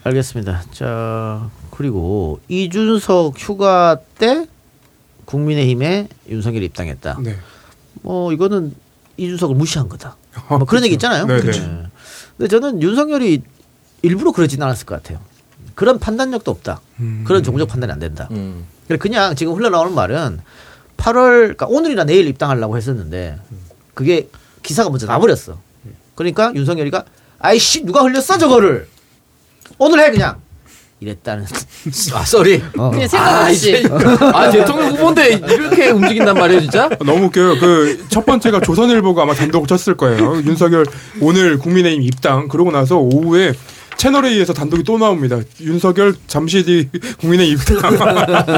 [0.02, 0.64] 알겠습니다.
[0.72, 4.48] 자, 그리고 이준석 휴가 때
[5.26, 7.18] 국민의힘에 윤석열이 입당했다.
[7.22, 7.36] 네.
[8.06, 8.72] 뭐 이거는
[9.16, 10.16] 이준석을 무시한 거다.
[10.48, 11.26] 뭐 그런 얘기 있잖아요.
[11.26, 11.40] 네.
[11.40, 13.42] 근데 저는 윤석열이
[14.02, 15.18] 일부러 그러지는 않았을 것 같아요.
[15.74, 16.80] 그런 판단력도 없다.
[17.00, 17.24] 음.
[17.26, 18.28] 그런 정적 판단이 안 된다.
[18.30, 18.64] 음.
[18.86, 20.38] 그래 그냥 지금 흘러나오는 말은
[20.98, 23.40] 8월 그러니까 오늘이나 내일 입당하려고 했었는데
[23.94, 24.28] 그게
[24.62, 25.58] 기사가 먼저 나버렸어.
[26.14, 27.04] 그러니까 윤석열이가
[27.40, 28.88] 아이씨 누가 흘렸어 저거를
[29.78, 30.40] 오늘 해 그냥
[31.00, 31.44] 이랬다는
[32.14, 32.62] 아, 쏘리.
[32.78, 32.90] 어.
[32.90, 33.70] 그냥 생각 아, 없이.
[33.80, 33.88] 이제,
[34.32, 36.88] 아, 대통령 후보인데 이렇게 움직인단 말이에요, 진짜?
[37.04, 37.58] 너무 웃겨요.
[37.58, 40.36] 그 첫 번째가 조선일보가 아마 단독 쳤을 거예요.
[40.46, 40.86] 윤석열
[41.20, 43.52] 오늘 국민의힘 입당 그러고 나서 오후에
[43.98, 45.38] 채널 A에서 단독이 또 나옵니다.
[45.60, 46.88] 윤석열 잠시 뒤
[47.20, 47.96] 국민의힘 입당.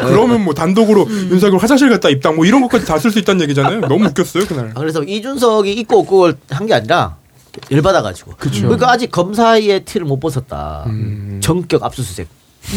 [0.00, 3.80] 그러면 뭐 단독으로 윤석열 화장실 갔다 입당 뭐 이런 것까지 다 쓸 수 있다는 얘기잖아요.
[3.82, 4.72] 너무 웃겼어요 그날.
[4.74, 7.16] 아, 그래서 이준석이 있고 없고 한 게 아니라
[7.70, 8.32] 열받아가지고.
[8.38, 8.62] 그쵸.
[8.62, 10.84] 그러니까 아직 검사의 티를 못 벗었다.
[10.86, 11.40] 음.
[11.42, 12.28] 전격 압수수색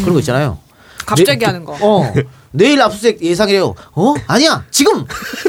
[0.01, 0.57] 그런 거 있잖아요.
[1.05, 1.77] 갑자기 내- 하는 거.
[1.81, 2.13] 어
[2.51, 3.75] 내일 압수수색 예상이래요.
[3.93, 5.05] 어 아니야 지금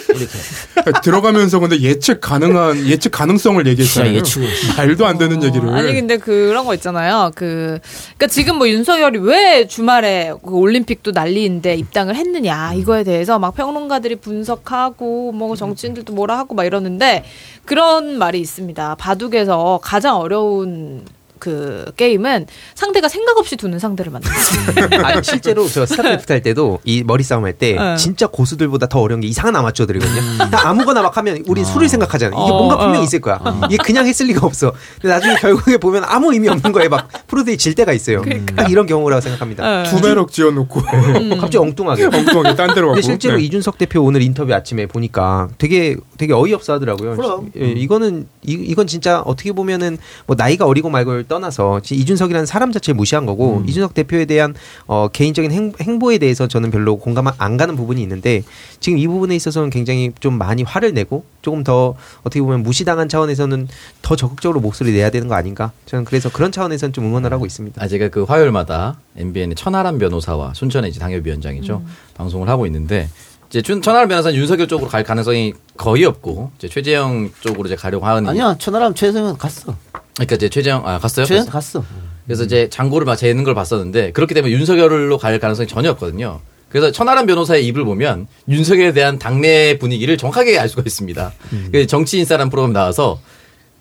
[0.09, 0.27] 이렇게.
[1.03, 4.15] 들어가면서 근데 예측 가능한 예측 가능성을 얘기했잖아요.
[4.17, 4.49] 예측을.
[4.77, 5.69] 말도 안 되는 얘기를.
[5.71, 7.31] 아니 근데 그런 거 있잖아요.
[7.35, 7.79] 그
[8.17, 14.17] 그러니까 지금 뭐 윤석열이 왜 주말에 그 올림픽도 난리인데 입당을 했느냐 이거에 대해서 막 평론가들이
[14.17, 17.25] 분석하고 뭐 정치인들도 뭐라 하고 막 이러는데
[17.65, 18.97] 그런 말이 있습니다.
[18.97, 21.05] 바둑에서 가장 어려운
[21.41, 25.05] 그 게임은 상대가 생각 없이 두는 상대를 만나는 거예요.
[25.05, 27.97] 아, 실제로 저 스타크래프트 할 때도 이 머리 싸움 할때 네.
[27.97, 30.21] 진짜 고수들보다 더 어려운 게 이상한 아마추어들이거든요.
[30.39, 32.39] 그냥 아무거나 막 하면 우리 수를 생각하잖아요.
[32.41, 32.79] 이게 어, 뭔가 어.
[32.79, 33.41] 분명히 있을 거야.
[33.71, 34.73] 이게 그냥 했을 리가 없어.
[35.01, 38.23] 근데 나중에 결국에 보면 아무 의미 없는 거에 막 프로들이 질 때가 있어요.
[38.55, 39.83] 딱 이런 경우라고 생각합니다.
[39.83, 39.91] 네.
[39.91, 40.83] 두 barrack 지어놓고
[41.41, 42.05] 갑자기 엉뚱하게.
[42.05, 43.01] 엉뚱하게 딴 데로 가고.
[43.01, 43.45] 실제로 네.
[43.45, 47.17] 이준석 대표 오늘 인터뷰 아침에 보니까 되게 되게 어이없어 하더라고요.
[47.17, 47.51] 그럼.
[47.59, 52.73] 예, 이거는 이, 이건 진짜 어떻게 보면은 뭐 나이가 어리고 말고를 떠나서 지- 이준석이라는 사람
[52.73, 54.55] 자체를 무시한 거고 이준석 대표에 대한
[54.87, 58.43] 어, 개인적인 행, 행보에 대해서 저는 별로 공감 안 가는 부분이 있는데
[58.81, 63.69] 지금 이 부분에 있어서는 굉장히 좀 많이 화를 내고 조금 더 어떻게 보면 무시당한 차원에서는
[64.03, 65.71] 더 적극적으로 목소리 내야 되는 거 아닌가?
[65.87, 67.83] 저는 그래서 그런 차원에서는 좀 응원을 하고 있습니다.
[67.83, 71.83] 아, 제가 그 화요일마다 MBN의 천하람 변호사와 순천의 이제 당협위원장이죠.
[72.15, 73.09] 방송을 하고 있는데
[73.51, 78.07] 이제 춘- 천하람 변호사는 윤석열 쪽으로 갈 가능성이 거의 없고 이제 최재형 쪽으로 이제 가려고
[78.07, 79.75] 하는 아니야 천하람 최승은 갔어.
[80.15, 81.27] 그러니까 이제 최재형 아 갔어요?
[81.27, 81.85] 그래서, 갔어.
[82.27, 86.41] 그래서 이제 장고를 막 재는 걸 봤었는데 그렇기 때문에 윤석열로 갈 가능성이 전혀 없거든요.
[86.69, 91.33] 그래서 천하람 변호사의 입을 보면 윤석열에 대한 당내 분위기를 정확하게 알 수가 있습니다.
[91.73, 93.19] 그 정치인 사람 프로그램 나와서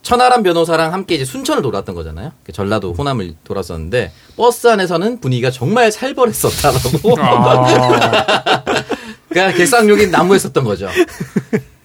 [0.02, 2.32] 천하람 변호사랑 함께 이제 순천을 돌았던 거잖아요.
[2.44, 7.16] 그 전라도 호남을 돌았었는데 버스 안에서는 분위기가 정말 살벌했었다라고.
[9.30, 10.90] 그러니까 개쌍욕이 난무했었던 거죠.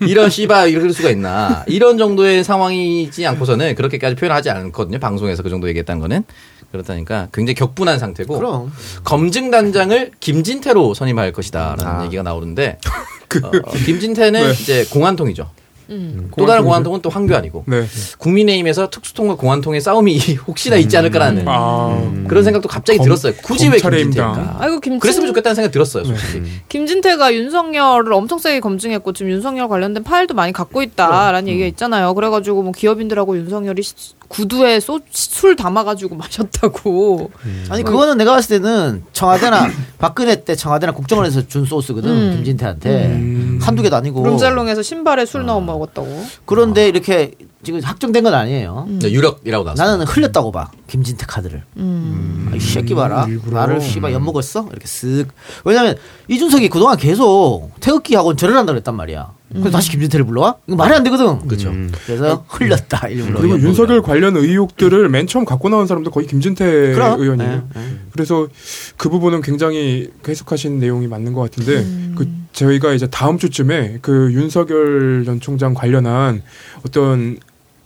[0.01, 1.65] 이런 씨바 이럴 수가 있나.
[1.67, 4.99] 이런 정도의 상황이지 않고서는 그렇게까지 표현하지 않거든요.
[4.99, 6.25] 방송에서 그 정도 얘기했다는 거는.
[6.73, 8.73] 그렇다니까 굉장히 격분한 상태고 그럼.
[9.05, 12.05] 검증 단장을 김진태로 선임할 것이다라는 아.
[12.05, 12.79] 얘기가 나오는데
[13.45, 14.53] 어, 김진태는 네.
[14.53, 15.49] 이제 공안통이죠.
[15.91, 16.31] 음.
[16.37, 17.85] 또 다른 공안통은 또 황교안이고 네.
[18.19, 22.25] 국민의힘에서 특수통과 공안통의 싸움이 혹시나 있지 않을까라는 아.
[22.29, 23.35] 그런 생각도 갑자기 검- 들었어요.
[23.43, 24.57] 굳이 왜 김진태인가?
[24.61, 26.43] 아이고 김진 그랬으면 좋겠다는 생각 들었어요, 솔직히.
[26.69, 32.15] 김진태가 윤석열을 엄청 세게 검증했고 지금 윤석열 관련된 파일도 많이 갖고 있다라는 얘기가 있잖아요.
[32.15, 33.95] 그래가지고 뭐 기업인들하고 윤석열이 시-
[34.29, 37.31] 구두에 소, 술 담아가지고 마셨다고.
[37.69, 42.33] 아니 그거는 내가 봤을 때는 청와대나 박근혜 때 청와대나 국정원에서 준 소스거든 음.
[42.37, 43.59] 김진태한테 음.
[43.63, 46.25] 한두 개도 아니고 룸살롱에서 신발에 술 넣어 먹었다고.
[46.45, 47.33] 그런데 이렇게
[47.63, 48.87] 지금 확정된 건 아니에요.
[48.89, 49.87] 네, 유력이라고 나왔어요.
[49.89, 51.63] 나는 흘렸다고 봐 김진태 카드를.
[51.79, 52.51] 음.
[52.53, 53.27] 아, 이 새끼 봐라.
[53.47, 54.67] 나를 씨발 엿 먹었어?
[54.71, 55.29] 이렇게 쓱.
[55.65, 55.97] 왜냐면
[56.29, 59.33] 이준석이 그동안 계속 태극기 하고 절을 한다 그랬단 말이야.
[59.61, 60.57] 그래서 다시 김진태를 불러와?
[60.67, 61.47] 이거 말이 안 되거든.
[61.47, 61.73] 그렇죠.
[62.07, 63.39] 그래서 흘렸다 일부러.
[63.41, 64.03] 그리고 엿 윤석열.
[64.03, 67.21] 관련 의혹들을 맨 처음 갖고 나온 사람도 거의 김진태 그럼.
[67.21, 67.69] 의원이에요.
[67.75, 67.97] 네, 네.
[68.13, 68.49] 그래서
[68.97, 72.15] 그 부분은 굉장히 해석하신 내용이 맞는 것 같은데 음.
[72.19, 76.43] 그 저희가 이제 다음 주쯤에 그 윤석열 전 총장 관련한
[76.85, 77.39] 어떤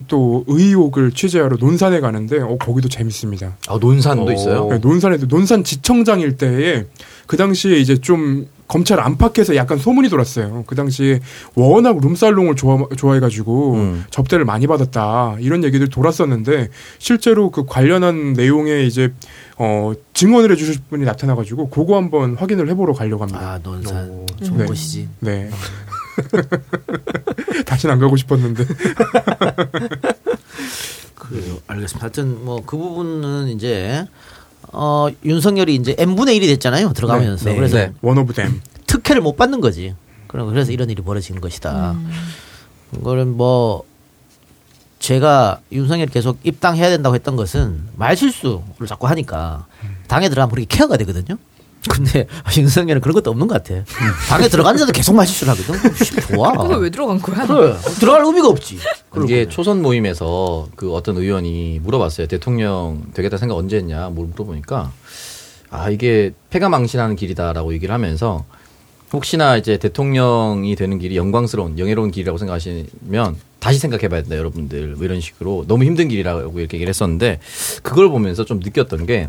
[0.07, 3.57] 또 의혹을 취재하러 논산에 가는데 어 거기도 재밌습니다.
[3.69, 4.33] 아, 논산도 오.
[4.33, 4.69] 있어요.
[4.71, 6.87] 네, 논산에도 논산 지청장일 때에
[7.27, 10.65] 그 당시에 이제 좀 검찰 안팎에서 약간 소문이 돌았어요.
[10.67, 11.21] 그 당시에
[11.55, 14.05] 워낙 룸살롱을 좋아, 좋아해가지고 음.
[14.11, 19.13] 접대를 많이 받았다 이런 얘기들 돌았었는데 실제로 그 관련한 내용에 이제
[19.57, 23.41] 어 증언을 해주실 분이 나타나가지고 그거 한번 확인을 해보러 가려고 합니다.
[23.41, 24.27] 아 논산 오.
[24.45, 24.67] 좋은 네.
[24.67, 25.09] 곳이지.
[25.21, 25.51] 네.
[27.65, 28.65] 다시는 안 가고 싶었는데.
[31.15, 31.59] 그래요.
[31.67, 32.05] 알겠습니다.
[32.05, 34.07] 하여튼 뭐 그 부분은 이제
[34.73, 36.93] 어 윤석열이 이제 n 분의 1이 됐잖아요.
[36.93, 37.57] 들어가면서 네, 네.
[37.57, 37.93] 그래서 네.
[38.03, 38.61] one of them.
[38.87, 39.95] 특혜를 못 받는 거지.
[40.27, 41.97] 그럼 그래서 이런 일이 벌어진 것이다.
[42.93, 43.85] 그거는 뭐
[44.99, 49.67] 제가 윤석열이 계속 입당해야 된다고 했던 것은 말실수를 자꾸 하니까
[50.07, 51.39] 당에 들어가면 그렇게 케어가 되거든요.
[51.89, 52.27] 근데
[52.57, 53.85] 윤석열은 그런 것도 없는 것 같아.
[54.29, 55.95] 당에 들어갔는데도 계속 말실수를 하거든.
[56.35, 56.53] 좋아.
[56.59, 57.47] 그래서 왜 들어간 거야?
[57.47, 57.77] 그래.
[58.01, 58.79] 들어갈 의미가 없지.
[59.25, 62.27] 이게 초선 모임에서 그 어떤 의원이 물어봤어요.
[62.27, 64.09] 대통령 되겠다 생각 언제 했냐?
[64.11, 64.93] 뭘 물어보니까
[65.71, 68.45] 아 이게 패가 망신하는 길이다라고 얘기를 하면서
[69.13, 75.21] 혹시나 이제 대통령이 되는 길이 영광스러운 영예로운 길이라고 생각하시면 다시 생각해봐야 된다 여러분들 뭐 이런
[75.21, 77.41] 식으로 너무 힘든 길이라고 이렇게 얘기를 했었는데
[77.83, 79.29] 그걸 보면서 좀 느꼈던 게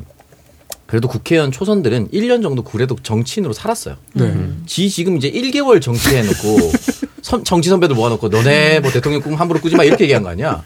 [0.89, 3.95] 그래도 국회의원 초선들은 1년 정도 그래도 정치인으로 살았어요.
[4.13, 4.33] 네.
[4.65, 6.71] 지 지금 이제 1개월 정치해놓고
[7.21, 10.63] 선- 정치 선배들 모아놓고 너네 뭐 대통령 꿈 함부로 꾸지 마 이렇게 얘기한 거 아니야.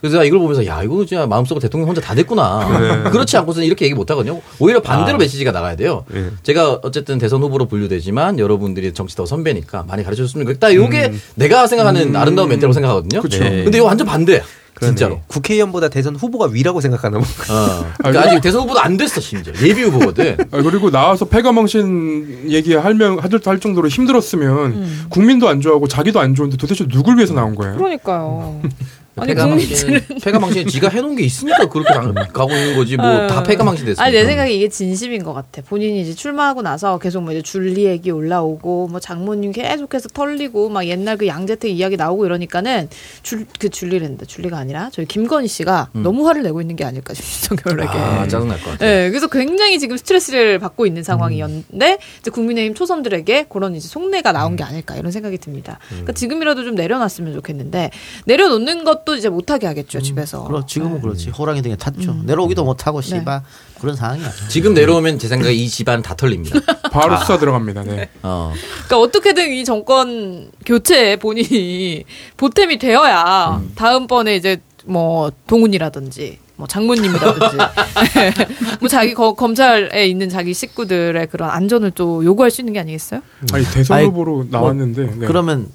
[0.00, 3.08] 그래서 내가 이걸 보면서 야 이거 진짜 마음속으로 대통령 혼자 다 됐구나.
[3.10, 4.42] 그렇지 않고서는 이렇게 얘기 못 하거든요.
[4.58, 6.04] 오히려 반대로 메시지가 나가야 돼요.
[6.42, 10.74] 제가 어쨌든 대선 후보로 분류되지만 여러분들이 정치 더 선배니까 많이 가르쳐 줬으면 좋겠다.
[10.74, 13.22] 요게 내가 생각하는 아름다운 멘트라고 생각하거든요.
[13.22, 13.38] 그쵸.
[13.42, 13.64] 네.
[13.64, 14.42] 근데 이거 완전 반대야.
[14.74, 14.94] 그러네.
[14.94, 15.20] 진짜로.
[15.28, 17.24] 국회의원보다 대선 후보가 위라고 생각하나 봐.
[17.52, 17.92] 어.
[17.98, 20.36] 그러니까 아직 대선 후보도 안 됐어 심지어 예비 후보거든.
[20.50, 26.56] 아, 그리고 나와서 패가망신 얘기하면 할, 할 정도로 힘들었으면 국민도 안 좋아하고 자기도 안 좋은데
[26.56, 27.76] 도대체 누굴 위해서 나온 거예요?
[27.76, 28.60] 그러니까요.
[29.16, 32.96] 아니 패가 망신, 국민들은 패가 망신, 지가 해놓은 게 있으니까 그렇게 당- 가고 있는 거지.
[32.96, 33.28] 뭐 아유.
[33.28, 34.02] 다 패가 망신 됐어.
[34.02, 35.60] 아니 내 생각에 이게 진심인 것 같아.
[35.62, 40.86] 본인이 이제 출마하고 나서 계속 뭐 이제 줄리 얘기 올라오고 뭐 장모님 계속해서 털리고 막
[40.86, 42.88] 옛날 그 양재택 이야기 나오고 이러니까는
[43.22, 47.58] 줄 그 줄리랜다 줄리가 아니라 저희 김건희 씨가 너무 화를 내고 있는 게 아닐까 싶어요.
[47.62, 47.98] 윤석열에게.
[47.98, 48.84] 아, 짜증날 것 같아.
[48.86, 54.56] 네, 그래서 굉장히 지금 스트레스를 받고 있는 상황이었는데 이제 국민의힘 초선들에게 그런 이제 속내가 나온
[54.56, 55.78] 게 아닐까 이런 생각이 듭니다.
[55.88, 57.90] 그러니까 지금이라도 좀 내려놨으면 좋겠는데
[58.26, 60.44] 내려놓는 것도 이제 못하게 하겠죠 집에서.
[60.44, 61.30] 그렇 지금은 그렇지.
[61.30, 62.14] 호랑이 등에 탔죠.
[62.24, 63.42] 내려오기도 못하고 씨바
[63.80, 64.30] 그런 상황이야.
[64.48, 66.58] 지금 내려오면 제 생각에 이 집안 다 털립니다.
[66.92, 67.82] 바로 수사 들어갑니다.
[67.84, 68.08] 네.
[68.22, 68.52] 어.
[68.86, 72.04] 그러니까 어떻게든 이 정권 교체에 본인이
[72.36, 77.56] 보탬이 되어야 다음번에 이제 뭐 동훈이라든지 뭐 장모님이라든지
[78.80, 83.20] 뭐 자기 거- 검찰에 있는 자기 식구들의 그런 안전을 또 요구할 수 있는 게 아니겠어요?
[83.52, 85.26] 아니 대선 후보로 나왔는데 네.
[85.26, 85.68] 그러면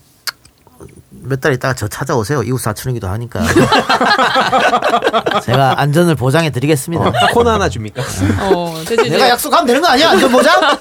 [1.09, 2.43] 몇 달 있다가 저 찾아오세요.
[2.43, 3.41] 이웃 사촌이기도 하니까.
[5.43, 7.11] 제가 안전을 보장해 드리겠습니다.
[7.33, 8.01] 코너 하나 줍니까?
[8.41, 8.73] 어,
[9.09, 10.11] 내가 약속하면 되는 거 아니야?
[10.11, 10.53] 안전 보장?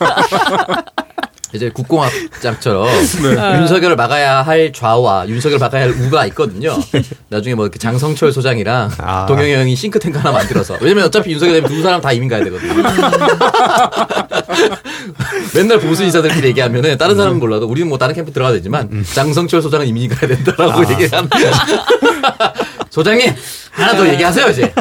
[1.53, 2.89] 이제 국공합장처럼
[3.61, 6.77] 윤석열을 막아야 할 좌와 윤석열을 막아야 할 우가 있거든요.
[7.29, 9.27] 나중에 뭐 이렇게 장성철 소장이랑 아.
[9.27, 12.75] 동영이 형이 싱크탱크 하나 만들어서 왜냐면 어차피 윤석열 되면 두 사람 다 이민 가야 되거든요.
[15.55, 19.87] 맨날 보수 인사들끼리 얘기하면은 다른 사람은 몰라도 우리는 뭐 다른 캠프 들어가야 되지만 장성철 소장은
[19.87, 21.29] 이민 가야 된다라고 얘기하는
[22.91, 23.33] 소장님
[23.71, 24.73] 하나 더 얘기하세요 이제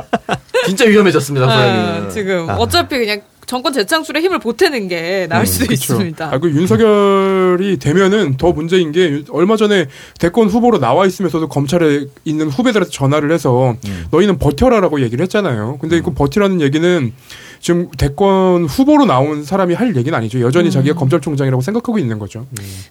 [0.65, 2.09] 진짜 위험해졌습니다 아, 소장님.
[2.09, 6.33] 지금 어차피 그냥 정권 재창출에 힘을 보태는 게 나을 수도 있습니다.
[6.33, 9.85] 아, 그 윤석열이 되면은 더 문제인 게 유- 얼마 전에
[10.19, 13.75] 대권 후보로 나와 있으면서도 검찰에 있는 후배들한테 전화를 해서
[14.11, 15.77] 너희는 버텨라라고 얘기를 했잖아요.
[15.79, 17.13] 근데 그 버티라는 얘기는
[17.59, 20.39] 지금 대권 후보로 나온 사람이 할 얘기는 아니죠.
[20.41, 22.45] 여전히 자기가 검찰총장이라고 생각하고 있는 거죠.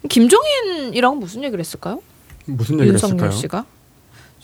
[0.08, 2.00] 김종인이랑 무슨 얘기를 했을까요?
[2.46, 3.30] 무슨 얘기를 윤석열 했을까요?
[3.40, 3.64] 씨가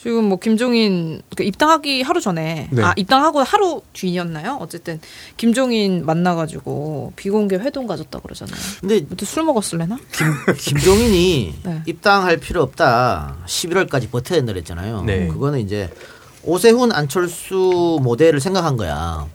[0.02, 2.82] 지금 뭐 김종인 그 입당하기 하루 전에 네.
[2.82, 4.56] 아 입당하고 하루 뒤였나요?
[4.58, 4.98] 어쨌든
[5.36, 8.56] 김종인 만나가지고 비공개 회동 가졌다 그러잖아요.
[8.80, 9.98] 근데 또술 먹었을래나?
[10.10, 11.82] 김, 김종인이 네.
[11.84, 13.36] 입당할 필요 없다.
[13.44, 15.02] 11월까지 버텨야 된다 그랬잖아요.
[15.02, 15.26] 네.
[15.26, 15.90] 그거는 이제
[16.44, 19.26] 오세훈 안철수 모델을 생각한 거야.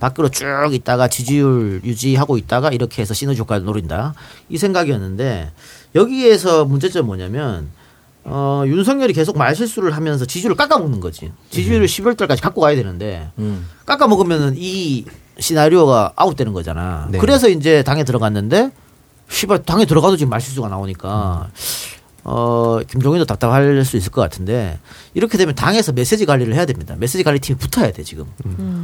[0.00, 4.14] 밖으로 쭉 있다가 지지율 유지하고 있다가 이렇게 해서 시너지 효과를 노린다.
[4.48, 5.52] 이 생각이었는데
[5.94, 7.68] 여기에서 문제점은 뭐냐면
[8.24, 11.30] 어, 윤석열이 계속 말실수를 하면서 지지율을 깎아먹는 거지.
[11.50, 13.68] 지지율을 12월 달까지 갖고 가야 되는데 음.
[13.84, 15.04] 깎아먹으면은 이
[15.38, 17.08] 시나리오가 아웃되는 거잖아.
[17.10, 17.18] 네.
[17.18, 18.70] 그래서 이제 당에 들어갔는데
[19.28, 21.50] 씨발 당에 들어가도 지금 말실수가 나오니까
[22.26, 24.78] 어 김종인도 답답할 수 있을 것 같은데
[25.12, 26.94] 이렇게 되면 당에서 메시지 관리를 해야 됩니다.
[26.98, 28.24] 메시지 관리 팀이 붙어야 돼 지금.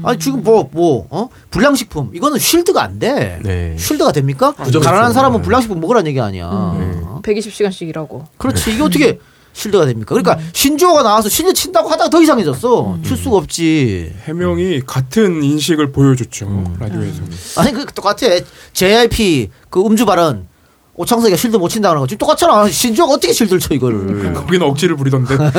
[0.02, 1.28] 아니 지금 뭐뭐 어?
[1.50, 3.38] 불량식품 이거는 쉴드가 안 돼.
[3.42, 3.76] 네.
[3.78, 4.52] 쉴드가 됩니까?
[4.52, 6.48] 가난한 사람은 불량식품 먹으라는 얘기 아니야.
[6.52, 7.20] 어?
[7.22, 8.26] 120시간씩 일하고.
[8.36, 9.18] 그렇지 이게 어떻게
[9.52, 10.14] 실드가 됩니까?
[10.14, 12.98] 그러니까 신조어가 나와서 실드 친다고 하다가 더 이상해졌어.
[13.04, 14.14] 칠 수가 없지.
[14.24, 17.22] 해명이 같은 인식을 보여줬죠 라디오에서.
[17.56, 18.26] 아니 그 똑같아.
[18.72, 20.48] JYP 그 음주 발언
[20.94, 22.68] 오창석이가 실드 못 친다는 거 지금 똑같잖아.
[22.68, 24.32] 신조어가 어떻게 실드를 쳐 이거를.
[24.34, 25.36] 거기는 억지를 부리던데.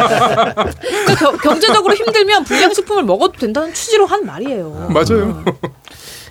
[0.00, 4.88] 그러니까 겨- 경제적으로 힘들면 불량식품을 먹어도 된다는 취지로 한 말이에요.
[4.92, 5.44] 맞아요.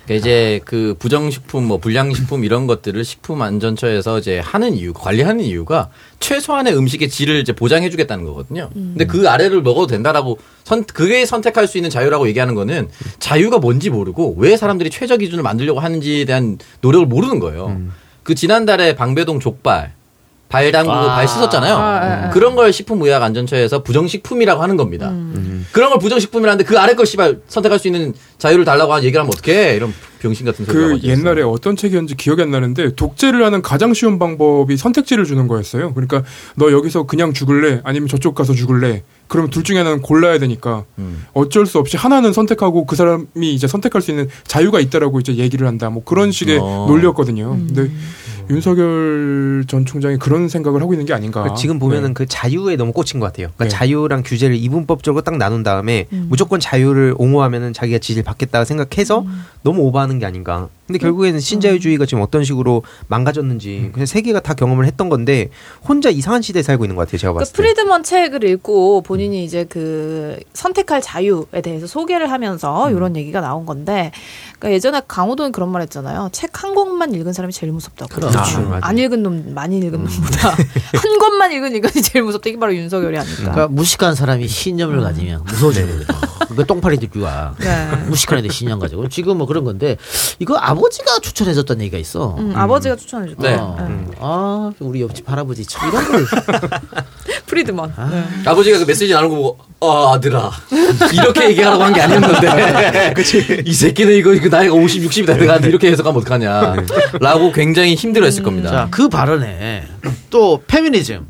[0.04, 6.76] 그러니까 이제 그 부정식품, 뭐 불량식품 이런 것들을 식품안전처에서 이제 하는 이유, 관리하는 이유가 최소한의
[6.76, 8.70] 음식의 질을 이제 보장해주겠다는 거거든요.
[8.72, 12.88] 근데 그 아래를 먹어도 된다라고 선 그게 선택할 수 있는 자유라고 얘기하는 거는
[13.18, 17.80] 자유가 뭔지 모르고 왜 사람들이 최저 기준을 만들려고 하는지에 대한 노력을 모르는 거예요.
[18.22, 19.92] 그 지난달에 방배동 족발
[20.50, 21.14] 발 담그고 아.
[21.14, 21.74] 발 씻었잖아요.
[21.74, 22.30] 아, 아.
[22.30, 25.10] 그런 걸 식품의약안전처에서 부정식품이라고 하는 겁니다.
[25.10, 25.64] 음.
[25.70, 29.32] 그런 걸 부정식품이라는데 그 아래 걸 씨발 선택할 수 있는 자유를 달라고 하는 얘기를 하면
[29.32, 29.76] 어떡해?
[29.76, 31.00] 이런 병신 같은 소리가 그.
[31.04, 35.94] 옛날에 어떤 책이었는지 기억이 안 나는데 독재를 하는 가장 쉬운 방법이 선택지를 주는 거였어요.
[35.94, 36.24] 그러니까
[36.56, 39.04] 너 여기서 그냥 죽을래 아니면 저쪽 가서 죽을래.
[39.28, 41.24] 그러면 둘 중에 하나는 골라야 되니까 음.
[41.32, 45.68] 어쩔 수 없이 하나는 선택하고 그 사람이 이제 선택할 수 있는 자유가 있다라고 이제 얘기를
[45.68, 45.90] 한다.
[45.90, 46.86] 뭐 그런 식의 어.
[46.88, 47.50] 논리였거든요.
[47.50, 47.88] 근데
[48.50, 51.40] 윤석열 전 총장이 그런 생각을 하고 있는 게 아닌가.
[51.42, 53.48] 그러니까 지금 보면은 그 자유에 너무 꽂힌 것 같아요.
[53.54, 53.68] 그러니까 네.
[53.70, 59.24] 자유랑 규제를 이분법적으로 딱 나눈 다음에 무조건 자유를 옹호하면은 자기가 지지를 받겠다 생각해서
[59.62, 60.68] 너무 오버하는 게 아닌가.
[60.90, 65.50] 근데 결국에는 신자유주의가 지금 어떤 식으로 망가졌는지 그냥 세계가 다 경험을 했던 건데
[65.86, 67.18] 혼자 이상한 시대에 살고 있는 것 같아요.
[67.18, 67.62] 제가 그 봤을 때.
[67.62, 72.96] 프리드먼 책을 읽고 본인이 이제 그 선택할 자유에 대해서 소개를 하면서 음.
[72.96, 74.10] 이런 얘기가 나온 건데
[74.58, 76.28] 그러니까 예전에 강호동이 그런 말 했잖아요.
[76.32, 78.14] 책 한 권만 읽은 사람이 제일 무섭다고.
[78.14, 78.38] 그렇죠.
[78.38, 78.78] 아, 맞아요.
[78.82, 80.04] 안 읽은 놈 많이 읽은 음.
[80.04, 80.50] 놈보다
[80.94, 82.50] 한 권만 읽은 인간이 제일 무섭다.
[82.50, 83.36] 이게 바로 윤석열이 아닐까.
[83.40, 86.12] 그러니까 무식한 사람이 신념을 가지면 무서워지는 거죠.
[86.54, 87.96] 그 똥파리들과 네.
[88.08, 89.96] 무식한 애들 신념 가지고 지금 뭐 그런 건데
[90.38, 92.36] 이거 아 버지가 추천해줬던 얘기가 있어.
[92.38, 93.42] 음, 아버지가 추천해 줬다.
[93.42, 93.56] 네.
[93.60, 94.06] 어.
[94.18, 96.26] 아 우리 옆집 할아버지 참 이런 걸
[97.46, 97.92] 프리드먼.
[98.10, 98.24] 네.
[98.48, 100.50] 아버지가 그 메시지 나누고 보고 어, 아들아
[101.12, 103.14] 이렇게 얘기하라고 한 게 아니었는데
[103.64, 106.76] 이 새끼는 이거, 이거 나이가 50, 60이 다 돼가는데 이렇게 해석하면 어떡하냐
[107.20, 108.70] 라고 굉장히 힘들어했을 겁니다.
[108.70, 109.84] 자, 그 발언에
[110.30, 111.26] 또 페미니즘.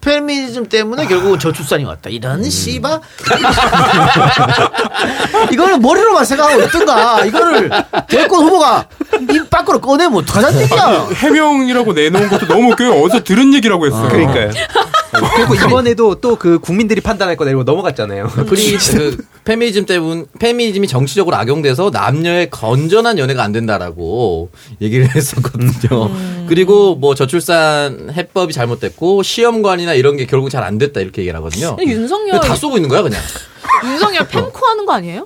[0.00, 2.10] 페미니즘 때문에 결국은 저출산이 왔다.
[2.10, 3.00] 이런 씨바.
[5.52, 7.24] 이거는 머리로만 생각하고 있든가.
[7.26, 7.70] 이거를
[8.08, 8.86] 대권 후보가
[9.30, 11.08] 입 밖으로 꺼내면 어떡하자는 얘기야.
[11.14, 12.92] 해명이라고 내놓은 것도 너무 웃겨요.
[13.02, 14.08] 어디서 들은 얘기라고 했어요.
[14.08, 14.50] 그러니까요.
[15.36, 18.28] 그리고 이번에도 또 그 국민들이 판단할 거 내리고 넘어갔잖아요.
[18.48, 26.10] 프리 그 페미니즘 때문 페미니즘이 정치적으로 악용돼서 남녀의 건전한 연애가 안 된다라고 얘기를 했었거든요.
[26.48, 31.74] 그리고 뭐 저출산 해법이 잘못됐고 시험관이나 이런 게 결국 잘 안 됐다 이렇게 얘기를 하거든요.
[31.76, 33.18] 근데 윤석열 다 쏘고 있는 거야 그냥.
[33.84, 35.24] 윤석열 펜코 하는 거 아니에요?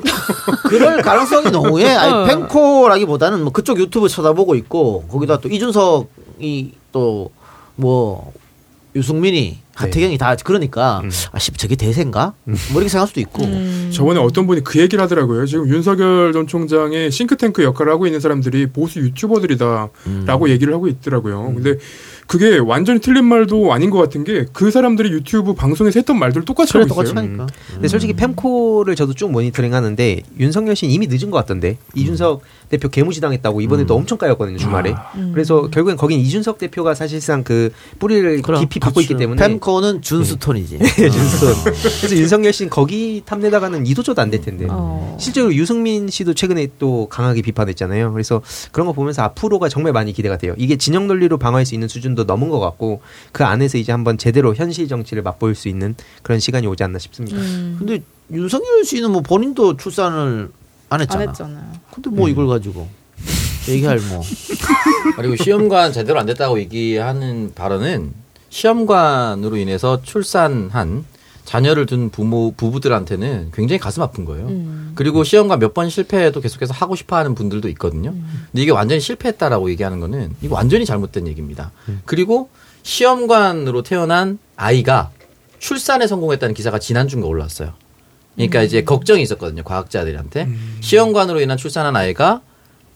[0.64, 1.94] 그럴 가능성이 너무해.
[1.94, 1.98] 어.
[1.98, 7.30] 아니, 펜코라기보다는 뭐 그쪽 유튜브 쳐다보고 있고, 거기다 또 이준석이 또
[7.76, 8.32] 뭐,
[8.94, 12.34] 유승민이, 하태경이 다 그러니까, 아, 씨, 저게 대세인가?
[12.44, 13.42] 뭐 이렇게 생각할 수도 있고.
[13.90, 15.46] 저번에 어떤 분이 그 얘기를 하더라고요.
[15.46, 21.54] 지금 윤석열 전 총장의 싱크탱크 역할을 하고 있는 사람들이 보수 유튜버들이다라고 얘기를 하고 있더라고요.
[21.54, 21.76] 근데
[22.26, 26.72] 그게 완전히 틀린 말도 아닌 것 같은 게 그 사람들이 유튜브 방송에서 했던 말들 똑같이
[26.72, 27.24] 그래, 하고 똑같이 있어요.
[27.26, 27.46] 하니까.
[27.72, 32.88] 근데 솔직히 펜코를 저도 쭉 모니터링 하는데 윤석열 씨는 이미 늦은 것 같던데 이준석 대표
[32.88, 34.94] 개무시당했다고 이번에도 엄청 까였거든요 주말에
[35.34, 39.18] 그래서 결국엔 거긴 이준석 대표가 사실상 그 뿌리를 그럼, 깊이 받고 있기 그렇죠.
[39.20, 40.78] 때문에 펜코는 준스톤이지.
[40.80, 41.54] 예, 준선.
[41.64, 44.66] 그래서 윤석열 씨는 거기 탐내다가는 이도저도 안 될 텐데.
[44.70, 45.18] 어.
[45.20, 48.10] 실제로 유승민 씨도 최근에 또 강하게 비판했잖아요.
[48.14, 48.40] 그래서
[48.72, 50.54] 그런 거 보면서 앞으로가 정말 많이 기대가 돼요.
[50.56, 53.02] 이게 진영 논리로 방어할 수 있는 수준도 넘은 것 같고
[53.32, 57.36] 그 안에서 이제 한번 제대로 현실 정치를 맛볼 수 있는 그런 시간이 오지 않나 싶습니다.
[57.36, 58.02] 근데
[58.32, 60.48] 윤석열 씨는 뭐 본인도 출산을
[60.92, 61.22] 안 했잖아.
[61.22, 61.64] 안 했잖아요.
[61.92, 62.88] 근데 뭐 이걸 가지고
[63.68, 64.22] 얘기할 뭐.
[65.16, 68.12] 그리고 시험관 제대로 안 됐다고 얘기하는 발언은
[68.50, 71.04] 시험관으로 인해서 출산한
[71.44, 74.46] 자녀를 둔 부모 부부들한테는 굉장히 가슴 아픈 거예요.
[74.46, 74.92] 음.
[74.94, 78.12] 그리고 시험관 몇 번 실패해도 계속해서 하고 싶어하는 분들도 있거든요.
[78.12, 81.72] 근데 이게 완전히 실패했다라고 얘기하는 거는 이거 완전히 잘못된 얘기입니다.
[82.04, 82.48] 그리고
[82.84, 85.10] 시험관으로 태어난 아이가
[85.58, 87.72] 출산에 성공했다는 기사가 지난주인가 올라왔어요.
[88.36, 89.62] 그러니까 이제 걱정이 있었거든요.
[89.62, 90.48] 과학자들한테
[90.80, 92.40] 시험관으로 인한 출산한 아이가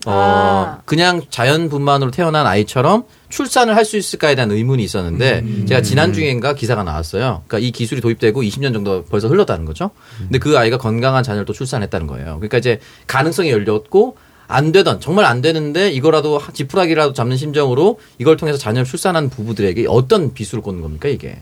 [0.06, 0.80] 어 아.
[0.84, 6.54] 그냥 자연 분만으로 태어난 아이처럼 출산을 할 수 있을까에 대한 의문이 있었는데 제가 지난 주인가
[6.54, 7.42] 기사가 나왔어요.
[7.46, 9.90] 그러니까 이 기술이 도입되고 20년 정도 벌써 흘렀다는 거죠.
[10.18, 12.36] 근데 그 아이가 건강한 자녀를 또 출산했다는 거예요.
[12.36, 12.78] 그러니까 이제
[13.08, 14.16] 가능성이 열렸고
[14.48, 19.86] 안 되던 정말 안 되는데 이거라도 하- 지푸라기라도 잡는 심정으로 이걸 통해서 자녀를 출산한 부부들에게
[19.88, 21.38] 어떤 비수를 꽂는 겁니까 이게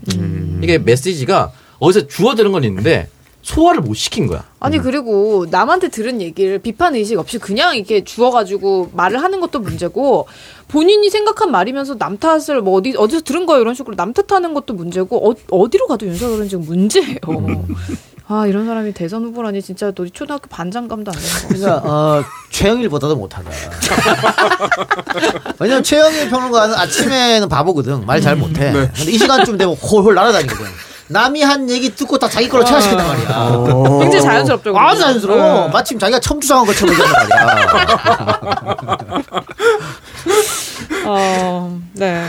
[0.62, 3.08] 이게 메시지가 어디서 주워들은 건 있는데
[3.44, 4.42] 소화를 못 시킨 거야.
[4.58, 10.26] 아니 그리고 남한테 들은 얘기를 비판 의식 없이 그냥 이렇게 주워가지고 말을 하는 것도 문제고
[10.68, 14.72] 본인이 생각한 말이면서 남 탓을 뭐 어디 어디서 들은 거야 이런 식으로 남 탓하는 것도
[14.72, 17.18] 문제고 어, 어디로 가도 윤석열은 지금 문제예요.
[18.26, 21.48] 아 이런 사람이 대선 후보라니 진짜 너 초등학교 반장감도 안 되는 거.
[21.48, 23.50] 그러니까 어, 최영일보다도 못하다.
[25.60, 28.06] 왜냐면 최영일 평론가는 아침에는 바보거든.
[28.06, 28.72] 말 잘 못해.
[28.72, 30.64] 근데 이 시간쯤 되면 홀홀 날아다니거든.
[31.08, 33.28] 남이 한 얘기 듣고 다 자기 걸로 채워시킨단 말이야.
[33.30, 33.98] 어.
[34.00, 34.72] 굉장히 자연스럽죠.
[34.72, 34.90] 그러면.
[34.90, 35.66] 아주 자연스러워.
[35.66, 35.72] 네.
[35.72, 39.22] 마침 자기가 처음 주장한 것처럼 얘기한단 말이야.
[41.06, 42.24] 어, 네.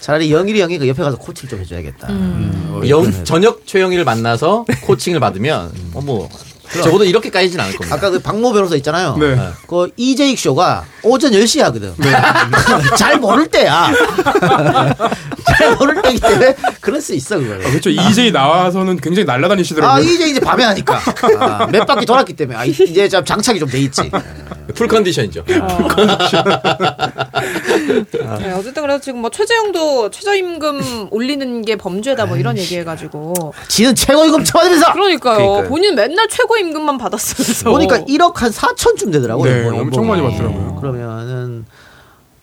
[0.00, 2.08] 차라리 영일이 형이 그 옆에 가서 코치를 좀 해줘야겠다.
[2.08, 2.82] 음.
[2.88, 6.28] 영, 저녁 최영일을 만나서 코칭을 받으면 어뭐
[6.72, 7.96] 적어도 이렇게 까이진 않을 겁니다.
[7.96, 9.16] 아까 그 박모 변호사 있잖아요.
[9.18, 9.36] 네.
[9.66, 11.94] 그 이재익 쇼가 오전 10시에 하거든.
[12.96, 13.90] 잘 모를 때야.
[15.58, 17.64] 잘 모를 때이기 때문에 그럴 수 있어, 그걸.
[17.64, 17.90] 아, 그렇죠.
[17.90, 19.96] 이제 나와서는 굉장히 날아다니시더라고요.
[19.96, 21.00] 아, 이제 이제 밤에 하니까.
[21.40, 22.58] 아, 몇 바퀴 돌았기 때문에.
[22.58, 24.10] 아, 이- 이제 좀 장착이 좀 돼 있지.
[24.74, 25.44] 풀 컨디션이죠.
[25.44, 25.60] 네,
[28.52, 33.34] 어쨌든 그래서 지금 뭐 최저임도 최저임금 올리는 게 범죄다 뭐 이런 얘기해가지고
[33.68, 34.92] 지는 최고임금 쳐받으면서!
[34.92, 35.36] 그러니까요.
[35.38, 35.68] 그러니까요.
[35.68, 37.72] 본인 맨날 최고임금만 받았어요.
[37.72, 39.50] 보니까 1억 한 4천쯤 되더라고요.
[39.52, 40.06] 네, 뭐 엄청.
[40.06, 40.76] 많이 받더라고요.
[40.80, 41.64] 그러면은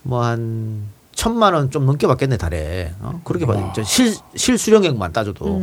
[0.03, 2.93] 뭐한 천만 원 좀 넘게 받겠네 달에.
[2.99, 3.21] 어?
[3.23, 5.61] 그렇게 받죠 실, 실수령액만 따져도.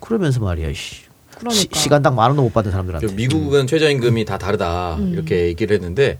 [0.00, 0.72] 그러면서 말이야.
[0.74, 1.02] 씨.
[1.50, 1.78] 그러니까.
[1.78, 3.14] 시, 간당 만 원도 못 받는 사람들한테.
[3.14, 6.18] 미국은 최저임금이 다 다르다 이렇게 얘기를 했는데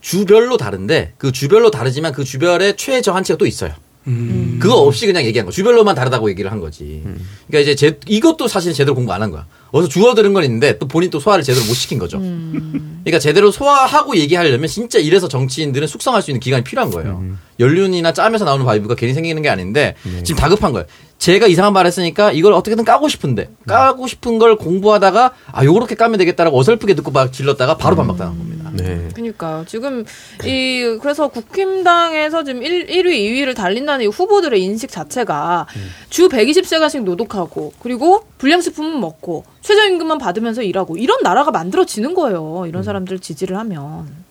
[0.00, 3.72] 주별로 다른데 그 주별로 다르지만 그 주별의 최저 한치가 또 있어요.
[4.06, 4.58] 음.
[4.60, 5.52] 그거 없이 그냥 얘기한 거.
[5.52, 7.02] 주별로만 다르다고 얘기를 한 거지.
[7.48, 9.46] 그러니까 이제 제, 이것도 사실 제대로 공부 안 한 거야.
[9.70, 12.18] 어디서 주워 들은 건 있는데 또 본인 또 소화를 제대로 못 시킨 거죠.
[12.18, 17.24] 그러니까 제대로 소화하고 얘기하려면 진짜 이래서 정치인들은 숙성할 수 있는 기간이 필요한 거예요.
[17.58, 20.86] 연륜이나 짬에서 나오는 vibe가 괜히 생기는 게 아닌데 지금 다급한 거예요.
[21.18, 26.18] 제가 이상한 말 했으니까 이걸 어떻게든 까고 싶은데 까고 싶은 걸 공부하다가 아 요렇게 까면
[26.18, 28.70] 되겠다라고 어설프게 듣고 막 질렀다가 바로 반박당한 겁니다.
[28.74, 29.08] 네.
[29.14, 30.04] 그러니까 지금
[30.44, 35.66] 이 그래서 국힘당에서 지금 1, 1위, 2위를 달린다는 이 후보들의 인식 자체가
[36.10, 42.64] 주 120세가씩 노동하고 그리고 불량식품은 먹고 최저임금만 받으면서 일하고 이런 나라가 만들어지는 거예요.
[42.66, 44.24] 이런 사람들 지지를 하면.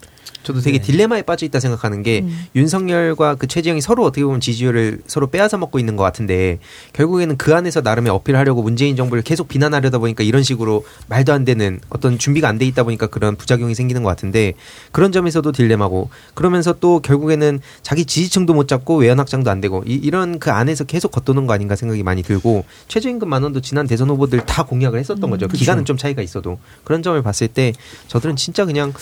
[0.43, 2.25] 저도 되게 딜레마에 빠져 있다 생각하는 게
[2.55, 6.59] 윤석열과 그 최지영이 서로 어떻게 보면 지지율을 서로 빼앗아 먹고 있는 것 같은데
[6.93, 11.79] 결국에는 그 안에서 나름의 어필하려고 문재인 정부를 계속 비난하려다 보니까 이런 식으로 말도 안 되는
[11.89, 14.53] 어떤 준비가 안 돼 있다 보니까 그런 부작용이 생기는 것 같은데
[14.91, 19.95] 그런 점에서도 딜레마고 그러면서 또 결국에는 자기 지지층도 못 잡고 외연 확장도 안 되고 이,
[19.95, 24.09] 이런 그 안에서 계속 겉도는 거 아닌가 생각이 많이 들고 최저임금 만 원도 지난 대선
[24.09, 25.47] 후보들 다 공약을 했었던 거죠.
[25.47, 26.59] 기간은 좀 차이가 있어도.
[26.83, 27.73] 그런 점을 봤을 때
[28.07, 28.93] 저들은 진짜 그냥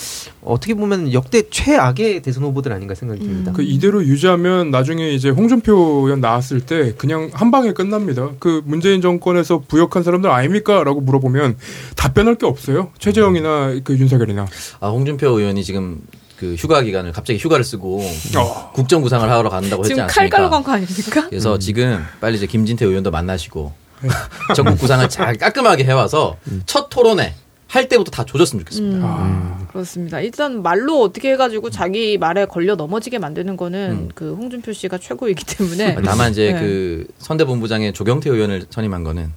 [0.41, 3.51] 어떻게 보면 역대 최악의 대선 후보들 아닌가 생각이 듭니다.
[3.55, 5.73] 그 이대로 유지하면 나중에 이제 홍준표
[6.05, 8.29] 의원 나왔을 때 그냥 한 방에 끝납니다.
[8.39, 11.57] 그 문재인 정권에서 부역한 사람들 아닙니까?라고 물어보면
[11.95, 12.91] 답변할 게 없어요.
[12.99, 14.45] 최재형이나 그 윤석열이나.
[14.81, 16.01] 아 홍준표 의원이 지금
[16.37, 18.01] 그 휴가 기간을 갑자기 휴가를 쓰고
[18.37, 18.71] 어.
[18.73, 20.07] 국정구상을 하러 간다고 했지 지금 않습니까?
[20.21, 21.27] 칼 갈로 간 거 아닙니까?
[21.29, 23.71] 그래서 지금 빨리 이제 김진태 의원도 만나시고
[24.55, 27.35] 전국 구상을 잘 깔끔하게 해와서 첫 토론회
[27.71, 29.07] 할 때부터 다 조졌으면 좋겠습니다.
[29.07, 30.19] 아, 그렇습니다.
[30.19, 35.95] 일단 말로 어떻게 해가지고 자기 말에 걸려 넘어지게 만드는 거는 그 홍준표 씨가 최고이기 때문에.
[36.03, 36.59] 다만 이제 네.
[36.59, 39.31] 그 선대본부장에 조경태 의원을 선임한 거는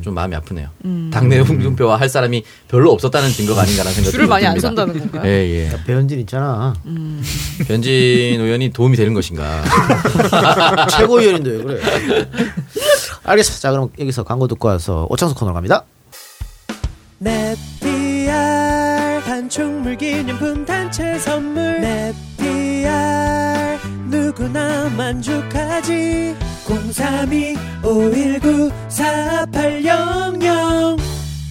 [0.00, 0.68] 좀 마음이 아프네요.
[0.84, 1.10] 음.
[1.12, 4.68] 당내 홍준표와 할 사람이 별로 없었다는 증거가 아닌가라는 생각이 줄을 많이 안 듭니다.
[4.68, 5.28] 선다는 건가요?
[5.28, 5.84] 예, 예.
[5.84, 6.74] 배현진 있잖아.
[7.66, 9.64] 변진 의원이 도움이 되는 것인가.
[10.96, 11.80] 최고위원인데 왜 그래?
[13.24, 13.58] 알겠어.
[13.58, 15.84] 자, 그럼 여기서 광고 듣고 와서 오창석 코너로 갑니다.
[19.52, 26.34] 축물 기념품 단체 선물 넷피알 누구나 만족하지
[26.64, 29.92] 032 519 4800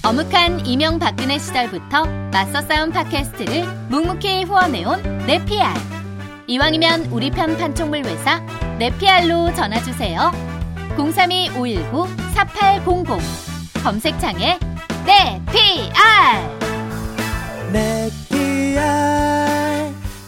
[0.04, 5.72] 어묵한 이명 박근혜 시절부터 맞서 싸운 팟캐스트를 묵묵히 후원해온 네피알.
[6.47, 8.39] 이왕이면 우리 편 판촉물 회사
[8.80, 10.32] 네피알로 전화주세요.
[10.97, 13.20] 032-519-4800
[13.84, 14.58] 검색창에
[15.06, 16.71] 네피알!
[17.72, 18.82] 넷피알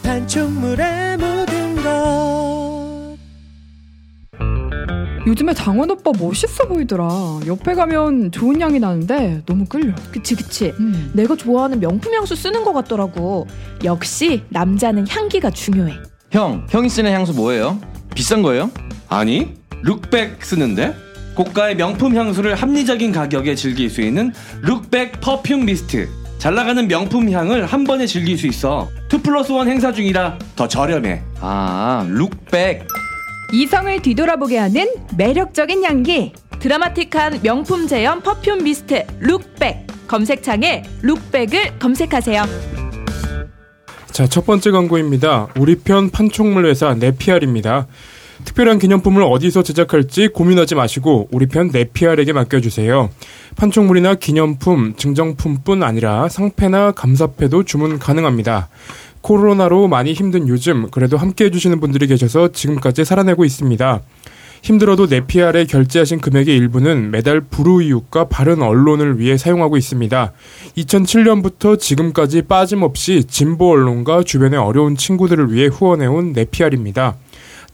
[0.01, 3.17] 판촉물의 모든 것
[5.25, 7.07] 요즘에 장원 오빠 멋있어 보이더라.
[7.47, 9.93] 옆에 가면 좋은 향이 나는데 너무 끌려.
[10.11, 11.11] 그치 그치 음.
[11.13, 13.47] 내가 좋아하는 명품 향수 쓰는 것 같더라고
[13.83, 15.93] 역시 남자는 향기가 중요해
[16.31, 17.79] 형, 형이 쓰는 향수 뭐예요?
[18.15, 18.69] 비싼 거예요?
[19.07, 20.95] 아니, 룩백 쓰는데?
[21.35, 26.09] 고가의 명품 향수를 합리적인 가격에 즐길 수 있는 룩백 perfume mist.
[26.43, 28.89] 잘 나가는 명품 향을 한 번에 즐길 수 있어.
[29.09, 31.21] 2 플러스 1 행사 중이라 더 저렴해.
[31.39, 32.85] 아, 룩백.
[33.53, 42.43] 이성을 뒤돌아보게 하는 매력적인 향기 드라마틱한 명품 제형 perfume mist 룩백 검색창에 룩백을 검색하세요
[44.11, 45.47] 자, 첫 번째 광고입니다.
[45.57, 47.87] 우리 편 판촉물 회사 네피알입니다.
[48.45, 53.09] 특별한 기념품을 어디서 제작할지 고민하지 마시고 우리 편 네피알에게 맡겨주세요.
[53.55, 58.69] 판촉물이나 기념품, 증정품뿐 아니라 상패나 감사패도 주문 가능합니다.
[59.21, 64.01] 코로나로 많이 힘든 요즘 그래도 함께 해주시는 분들이 계셔서 지금까지 살아내고 있습니다.
[64.63, 70.31] 힘들어도 네피알에 결제하신 금액의 일부는 매달 불우이웃과 바른 언론을 위해 사용하고 있습니다.
[70.77, 77.15] 2007년부터 지금까지 빠짐없이 진보 언론과 주변의 어려운 친구들을 위해 후원해온 네피알입니다.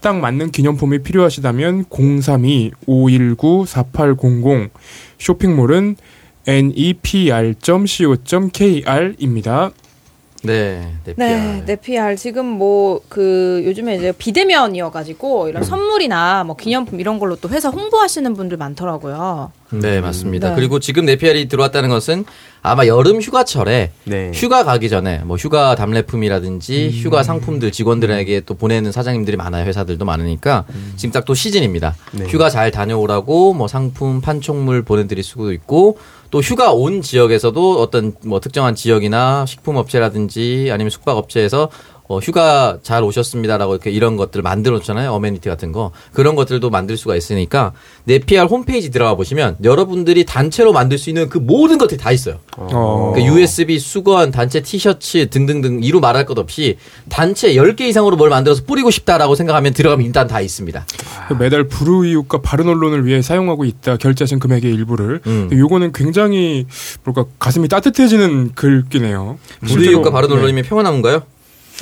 [0.00, 4.70] 딱 맞는 기념품이 필요하시다면 032-519-4800
[5.18, 5.96] 쇼핑몰은
[6.46, 7.00] nepr.co.kr입니다.
[10.42, 17.36] 네, 네, 네피알 지금 뭐 그 요즘에 이제 비대면이어가지고 이런 선물이나 뭐 기념품 이런 걸로
[17.36, 19.52] 또 회사 홍보하시는 분들 많더라고요.
[19.70, 20.50] 네, 맞습니다.
[20.50, 20.54] 네.
[20.56, 22.24] 그리고 지금 네피알이 들어왔다는 것은
[22.62, 24.30] 아마 여름 휴가철에 네.
[24.34, 26.98] 휴가 가기 전에 뭐 휴가 답례품이라든지 음.
[27.02, 29.64] 휴가 상품들 직원들에게 또 보내는 사장님들이 많아요.
[29.66, 30.64] 회사들도 많으니까
[30.96, 31.94] 지금 딱 또 시즌입니다.
[32.12, 32.24] 네.
[32.26, 35.98] 휴가 잘 다녀오라고 뭐 상품 판촉물 보내드릴 수도 있고
[36.30, 41.70] 또 휴가 온 지역에서도 어떤 뭐 특정한 지역이나 식품 업체라든지 아니면 숙박 업체에서
[42.10, 45.12] 어, 휴가 잘 오셨습니다라고 이렇게 이런 것들 만들어 놓잖아요.
[45.12, 45.92] 어메니티 같은 거.
[46.12, 47.70] 그런 것들도 만들 수가 있으니까
[48.02, 52.40] 네피알 홈페이지 들어가 보시면 여러분들이 단체로 만들 수 있는 그 모든 것들이 다 있어요.
[52.56, 53.12] 어.
[53.14, 58.64] 그 USB 수건, 단체 티셔츠 등등등 이루 말할 것 없이 단체 10개 이상으로 뭘 만들어서
[58.64, 60.84] 뿌리고 싶다라고 생각하면 들어가면 일단 다 있습니다.
[61.28, 63.98] 그 매달 불우이웃과 바른 언론을 위해 사용하고 있다.
[63.98, 65.20] 결제하신 금액의 일부를.
[65.28, 65.48] 음.
[65.52, 66.66] 요거는 굉장히
[67.04, 69.38] 뭐랄까 가슴이 따뜻해지는 글귀네요.
[69.64, 70.34] 실제로, 바른 네.
[70.34, 71.22] 언론이면 평안한가요?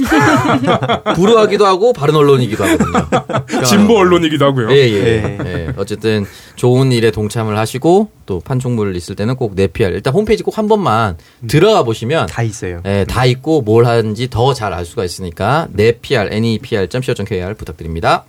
[1.14, 3.64] 불우하기도 하고 바른 언론이기도 하거든요.
[3.64, 4.70] 진보 언론이기도 하고요.
[4.72, 5.38] 예, 예.
[5.44, 5.72] 예.
[5.76, 6.26] 어쨌든
[6.56, 11.16] 좋은 일에 동참을 하시고 또 판촉물 있을 때는 꼭 네피알 일단 홈페이지 꼭 한 번만
[11.46, 12.80] 들어가 보시면 다 있어요.
[12.84, 18.24] 예, 다 있고 뭘 하는지 더 잘 알 수가 있으니까 nepr nepr.co.kr 부탁드립니다.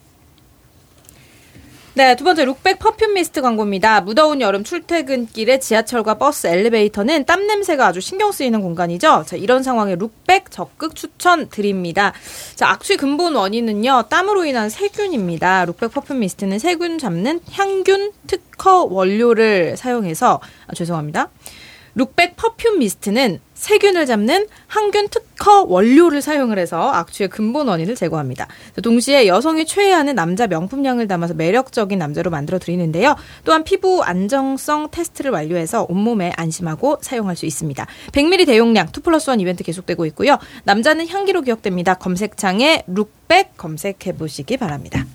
[1.95, 4.01] 네, 두 번째 룩백 perfume mist 광고입니다.
[4.01, 9.23] 무더운 여름 출퇴근길에 지하철과 버스, 엘리베이터는 땀 냄새가 아주 신경 쓰이는 공간이죠.
[9.27, 12.13] 자, 이런 상황에 룩백 적극 추천드립니다.
[12.55, 15.65] 자, 악취 근본 원인은요, 땀으로 인한 세균입니다.
[15.65, 21.29] 룩백 perfume mist는 세균 잡는 향균 특허 원료를 사용해서, 아, 죄송합니다.
[21.95, 28.47] 룩백 perfume mist는 세균을 잡는 항균 특허 원료를 사용을 해서 악취의 근본 원인을 제거합니다.
[28.82, 33.18] 동시에 여성이 최애하는 남자 명품향을 담아서 매력적인 남자로 만들어 드리는데요.
[33.43, 37.86] 또한 피부 안정성 테스트를 완료해서 온몸에 안심하고 사용할 수 있습니다.
[38.14, 40.38] 100ml 대용량 2 플러스 1 이벤트 계속되고 있고요.
[40.64, 41.95] 남자는 향기로 기억됩니다.
[41.95, 45.05] 검색창에 룩백 검색해 보시기 바랍니다.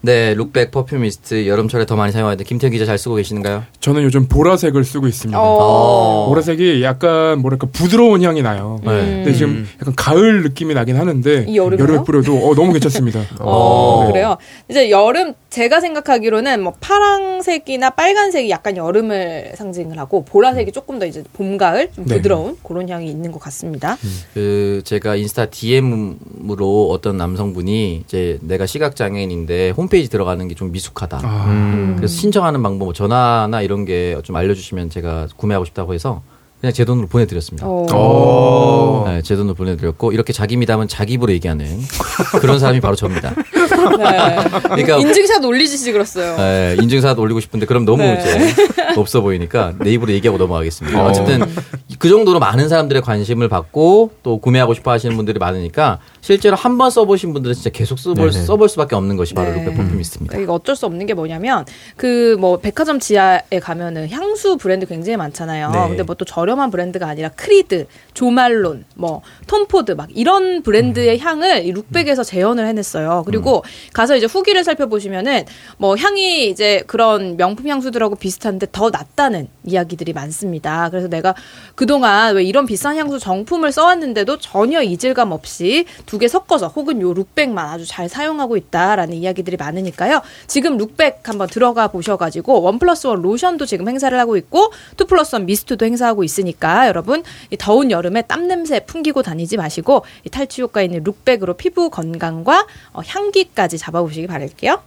[0.00, 3.64] 네, 룩백 perfume mist 여름철에 더 많이 사용하는데 김태현 기자 잘 쓰고 계시는가요?
[3.80, 5.38] 저는 요즘 보라색을 쓰고 있습니다.
[5.40, 6.26] 어.
[6.28, 8.78] 보라색이 약간 뭐랄까 부드러운 향이 나요.
[8.84, 8.90] 네.
[8.90, 11.82] 근데 지금 약간 가을 느낌이 나긴 하는데 여름에요?
[11.82, 13.24] 여름에 뿌려도 어, 너무 괜찮습니다.
[13.40, 14.12] 어, 네.
[14.12, 14.36] 그래요.
[14.70, 21.24] 이제 여름 제가 생각하기로는 뭐 파랑색이나 빨간색이 약간 여름을 상징을 하고 보라색이 조금 더 이제
[21.32, 22.16] 봄 가을 좀 네.
[22.16, 23.96] 부드러운 그런 향이 있는 것 같습니다.
[24.34, 30.72] 그 제가 인스타 DM으로 어떤 남성분이 이제 내가 시각 장애인인데 홈 페이지 들어가는 게 좀
[30.72, 31.18] 미숙하다.
[31.46, 31.94] 음.
[31.96, 36.22] 그래서 신청하는 방법, 뭐 전화나 이런 게 좀 알려주시면 제가 구매하고 싶다고 해서
[36.60, 37.66] 그냥 제 돈으로 보내드렸습니다.
[39.06, 41.66] 네, 제 돈으로 보내드렸고 이렇게 자기 미담은 자기 입으로 얘기하는
[42.40, 43.32] 그런 사람이 바로 접니다.
[43.34, 44.36] 네.
[44.62, 46.36] 그러니까 인증샷 올리듯이 그렇어요.
[46.36, 48.18] 네, 인증샷 올리고 싶은데 그럼 너무 네.
[48.20, 48.54] 이제
[48.96, 51.00] 없어 보이니까 내 입으로 얘기하고 넘어가겠습니다.
[51.00, 51.08] 어.
[51.08, 51.42] 어쨌든
[51.98, 56.90] 그 정도로 많은 사람들의 관심을 받고 또 구매하고 싶어 하시는 분들이 많으니까 실제로 한 번
[56.90, 58.44] 써보신 분들은 진짜 계속 써볼, 네네.
[58.44, 59.64] 써볼 수밖에 없는 것이 바로 네.
[59.64, 60.38] 룩백 퍼퓸미스트입니다.
[60.38, 61.64] 이거 어쩔 수 없는 게 뭐냐면
[61.96, 65.70] 그 뭐 백화점 지하에 가면은 향수 브랜드 굉장히 많잖아요.
[65.70, 65.88] 네.
[65.88, 71.66] 근데 뭐 또 저렴 한 브랜드가 아니라 크리드, 조말론, 뭐 톰포드 막 이런 브랜드의 향을
[71.66, 73.22] 이 룩백에서 재현을 해냈어요.
[73.26, 75.44] 그리고 가서 이제 후기를 살펴보시면은
[75.78, 80.88] 뭐 향이 이제 그런 명품 향수들하고 비슷한데 더 낫다는 이야기들이 많습니다.
[80.90, 81.34] 그래서 내가
[81.74, 87.12] 그동안 왜 이런 비싼 향수 정품을 써왔는데도 전혀 이질감 없이 두 개 섞어서 혹은 요
[87.12, 90.20] 룩백만 아주 잘 사용하고 있다라는 이야기들이 많으니까요.
[90.48, 95.34] 지금 룩백 한번 들어가 보셔가지고 one plus one 로션도 지금 행사를 하고 있고 two plus
[95.36, 100.30] one mist도 행사하고 있 으니까 여러분 이 더운 여름에 땀 냄새 풍기고 다니지 마시고 이
[100.30, 104.80] 탈취 효과 있는 룩백으로 피부 건강과 어, 향기까지 잡아보시기 바랄게요.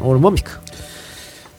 [0.00, 0.60] 오늘 뭡니까?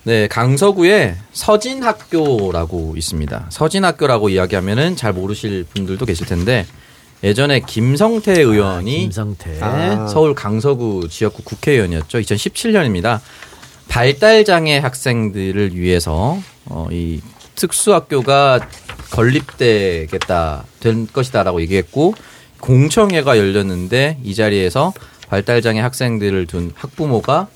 [0.03, 3.47] 네, 강서구에 서진학교라고 있습니다.
[3.49, 6.65] 서진학교라고 이야기하면은 잘 모르실 분들도 계실 텐데
[7.23, 9.59] 예전에 김성태 의원이 김성태.
[9.61, 10.07] 아.
[10.07, 12.19] 서울 강서구 지역구 국회의원이었죠.
[12.19, 13.19] 2017년입니다.
[13.89, 17.21] 발달장애 학생들을 위해서 어, 이
[17.55, 18.67] 특수학교가
[19.11, 22.13] 건립되겠다 될 것이다라고 얘기했고
[22.61, 24.93] 공청회가 열렸는데 이 자리에서
[25.29, 27.47] 발달장애 학생들을 둔 학부모가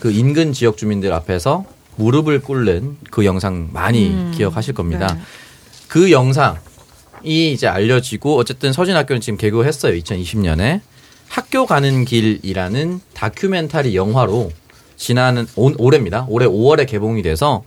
[0.00, 1.64] 그 인근 지역 주민들 앞에서
[1.96, 5.14] 무릎을 꿇는 그 영상 많이 음, 기억하실 겁니다.
[5.14, 5.20] 네.
[5.88, 6.58] 그 영상
[7.24, 9.94] 이제 알려지고 어쨌든 서진학교는 지금 개교했어요.
[9.98, 10.80] 2020년에
[11.28, 14.52] 학교 가는 길이라는 다큐멘터리 영화로
[14.96, 16.26] 지난 온- 올해입니다.
[16.28, 17.64] 올해 5월에 개봉이 돼서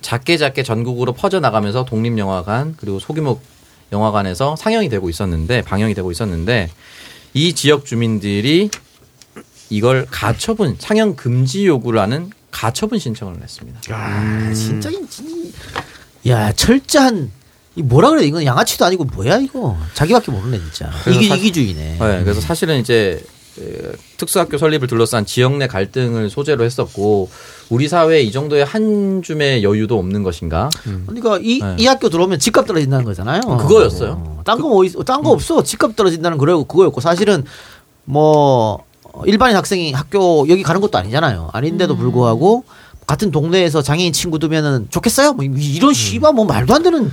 [0.00, 3.40] 작게 작게 전국으로 퍼져 나가면서 독립영화관 그리고 소규모
[3.92, 6.70] 영화관에서 상영이 되고 있었는데 방영이 되고 있었는데
[7.34, 8.70] 이 지역 주민들이
[9.68, 13.80] 이걸 가처분 상영 금지 요구를 하는 가처분 신청을 냈습니다.
[13.90, 14.94] 야, 진짜 이-
[16.24, 17.30] 이- 야 철저한
[17.76, 21.96] 이 뭐라 그래 이건 양아치도 아니고 뭐야 이거 자기밖에 모르네 진짜 이기 사- 이기주의네.
[21.98, 23.22] 네, 그래서 사실은 이제
[23.58, 27.30] 에, 특수학교 설립을 둘러싼 지역 내 갈등을 소재로 했었고
[27.70, 30.68] 우리 사회에 이 정도의 한 줌의 여유도 없는 것인가?
[31.06, 31.76] 그러니까 이, 네.
[31.78, 33.40] 이 학교 들어오면 집값 떨어진다는 거잖아요.
[33.40, 34.40] 그거였어요.
[34.44, 35.62] 딴거 뭐, 있- 딴거 없어.
[35.62, 37.44] 집값 떨어진다는 그래 그거였고 사실은
[38.04, 38.84] 뭐
[39.26, 41.50] 일반인 학생이 학교 여기 가는 것도 아니잖아요.
[41.52, 42.64] 아닌데도 불구하고
[43.06, 45.32] 같은 동네에서 장애인 친구 두면은 좋겠어요?
[45.34, 47.10] 뭐 이런 씨발 뭐 말도 안 되는.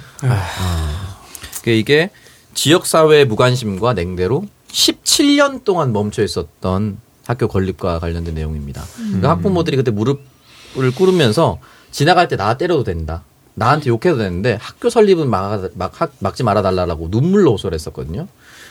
[1.63, 2.09] 그 이게
[2.53, 8.83] 지역 사회의 무관심과 냉대로 17년 동안 멈춰 있었던 학교 건립과 관련된 내용입니다.
[9.21, 11.59] 그 학부모들이 그때 무릎을 꿇으면서
[11.91, 13.23] 지나갈 때 나 때려도 된다.
[13.55, 18.27] 나한테 욕해도 되는데 학교 설립은 막, 막, 학- 막지 말아달라고 눈물로 호소했었거든요.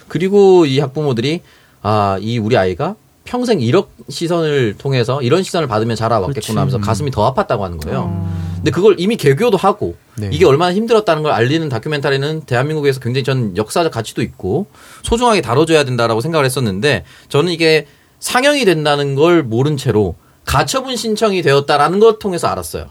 [0.08, 1.42] 그리고 이 학부모들이
[1.82, 2.94] 아, 이 우리 아이가
[3.28, 8.26] 평생 이런 시선을 통해서 이런 시선을 받으면 자라왔겠구나 하면서 가슴이 더 아팠다고 하는 거예요.
[8.56, 10.30] 근데 그걸 이미 개교도 하고 네.
[10.32, 14.66] 이게 얼마나 힘들었다는 걸 알리는 다큐멘터리는 대한민국에서 굉장히 전 역사적 가치도 있고
[15.02, 17.86] 소중하게 다뤄줘야 된다라고 생각을 했었는데 저는 이게
[18.18, 20.14] 상영이 된다는 걸 모른 채로
[20.46, 22.86] 가처분 신청이 되었다라는 걸 통해서 알았어요.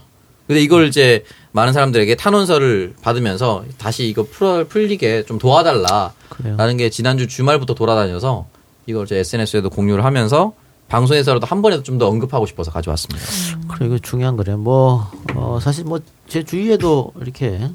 [0.46, 7.26] 근데 이걸 이제 많은 사람들에게 탄원서를 받으면서 다시 이거 풀어, 풀리게 좀 도와달라라는 게 지난주
[7.26, 8.46] 주말부터 돌아다녀서
[8.88, 10.54] 이걸 제 SNS에도 공유를 하면서
[10.88, 13.26] 방송에서라도 한 번이라도 좀 더 언급하고 싶어서 가져왔습니다.
[13.68, 14.56] 그래 이거 중요한 거래.
[14.56, 17.70] 뭐 어, 사실 뭐 제 주위에도 이렇게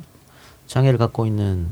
[0.67, 1.67] 장애를 갖고 있는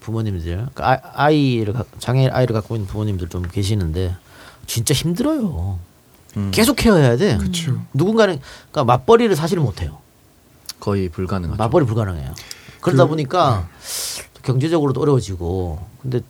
[0.00, 0.42] 부모님들,
[0.74, 4.14] 그러니까 아, 아이를 가- 장애 아이를 갖고 있는 부모님들 좀 계시는데
[4.66, 5.78] 진짜 힘들어요.
[6.52, 7.36] 계속 케어해야 돼.
[7.36, 7.80] 그렇죠.
[7.92, 8.38] 누군가는
[8.70, 9.98] 그러니까 맞벌이를 사실은 못 해요.
[10.78, 11.58] 거의 불가능하죠.
[11.62, 12.34] 맞벌이 불가능해요.
[12.80, 13.68] 그러다 그- 보니까
[14.34, 16.20] 또 경제적으로도 어려워지고 근데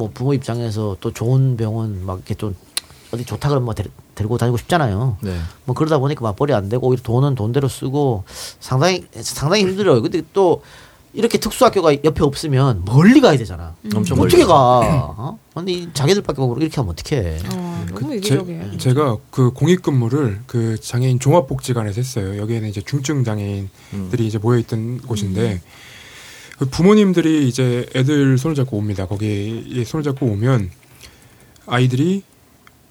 [0.00, 2.56] 뭐 부모 입장에서 또 좋은 병원 막 이렇게 좀
[3.12, 3.84] 어디 좋다 그러면 뭐 데,
[4.14, 5.18] 데리고 다니고 싶잖아요.
[5.20, 5.36] 네.
[5.66, 8.24] 뭐 그러다 보니까 맞벌이 안 되고 오히려 돈은 돈대로 쓰고
[8.60, 10.00] 상당히 상당히 힘들어요.
[10.00, 10.62] 근데 또
[11.12, 13.74] 이렇게 특수학교가 옆에 없으면 멀리 가야 되잖아.
[13.94, 14.54] 엄청 어떻게 멀리 가?
[15.18, 15.38] 어?
[15.54, 17.38] 근데 이 자기들밖에 모르고 이렇게 하면 어떡해?
[17.90, 18.78] 너무 제, 이기적이에요.
[18.78, 22.38] 제 가 그 공익근무를 그 장애인 종합복지관에서 했어요.
[22.40, 25.64] 여기에는 이제 중증 장애인들이 이제 모여 있던 곳인데 그
[26.66, 29.06] 부모님들이 이제 애들 손을 잡고 옵니다.
[29.06, 30.70] 거기에 손을 잡고 오면
[31.66, 32.22] 아이들이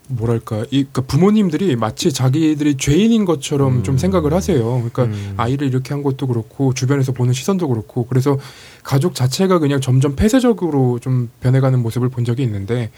[0.09, 4.89] 뭐랄까 이 그러니까 부모님들이 마치 자기들이 죄인인 것처럼 좀 생각을 하세요.
[4.89, 5.07] 그러니까
[5.38, 8.39] 아이를 이렇게 한 것도 그렇고 주변에서 보는 시선도 그렇고 그래서
[8.84, 12.89] 가족 자체가 그냥 점점 폐쇄적으로 좀 변해가는 모습을 본 적이 있는데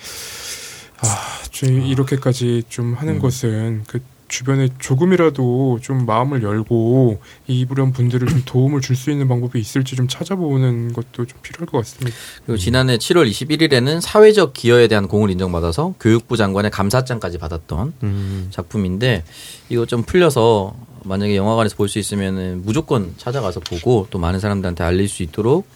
[1.01, 1.07] 아,
[1.49, 3.99] 좀 이렇게까지 좀 하는 것은 그
[4.31, 9.95] 주변에 조금이라도 좀 마음을 열고 이 이런 분들을 좀 도움을 줄 수 있는 방법이 있을지
[9.95, 12.15] 좀 찾아보는 것도 좀 필요할 것 같습니다.
[12.45, 19.23] 그리고 지난해 7월 21일에는 사회적 기여에 대한 공을 인정받아서 교육부 장관의 감사장까지 받았던 작품인데
[19.69, 25.09] 이거 좀 풀려서 만약에 영화관에서 볼 수 있으면 무조건 찾아가서 보고 또 많은 사람들한테 알릴
[25.09, 25.67] 수 있도록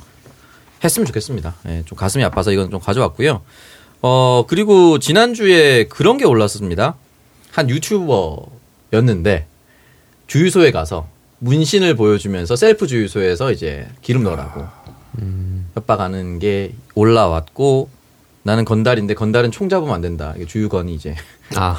[0.84, 1.56] 했으면 좋겠습니다.
[1.68, 3.41] 예, 좀 가슴이 아파서 이건 좀 가져왔고요.
[4.01, 6.95] 어 그리고 지난주에 그런 게 올랐습니다.
[7.56, 9.47] 한 유튜버였는데
[10.28, 11.08] 주유소에 가서
[11.39, 14.66] 문신을 보여주면서 셀프 주유소에서 이제 기름 넣으라고
[15.74, 17.89] 협박하는 게 올라왔고
[18.43, 20.34] 나는 건달인데 건달은 총 잡으면 안 된다.
[20.36, 21.16] 이게 주유건이 이제
[21.56, 21.76] 아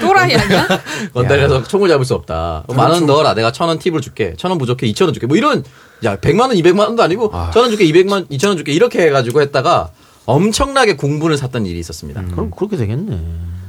[0.00, 0.66] 또라이 아니야?
[1.14, 2.64] 건달에서 총을 잡을 수 없다.
[2.68, 3.34] 만 원 넣어라.
[3.34, 4.34] 내가 천 원 팁을 줄게.
[4.36, 4.86] 천 원 부족해.
[4.88, 5.26] 이천 원 줄게.
[5.26, 5.64] 뭐 이런
[6.04, 9.40] 야 백만 원, 이백만 원도 아니고 천 원 줄게, 이백만, 이천 원 줄게 이렇게 해가지고
[9.40, 9.90] 했다가
[10.26, 12.22] 엄청나게 공분을 샀던 일이 있었습니다.
[12.32, 13.18] 그럼 그렇게 되겠네.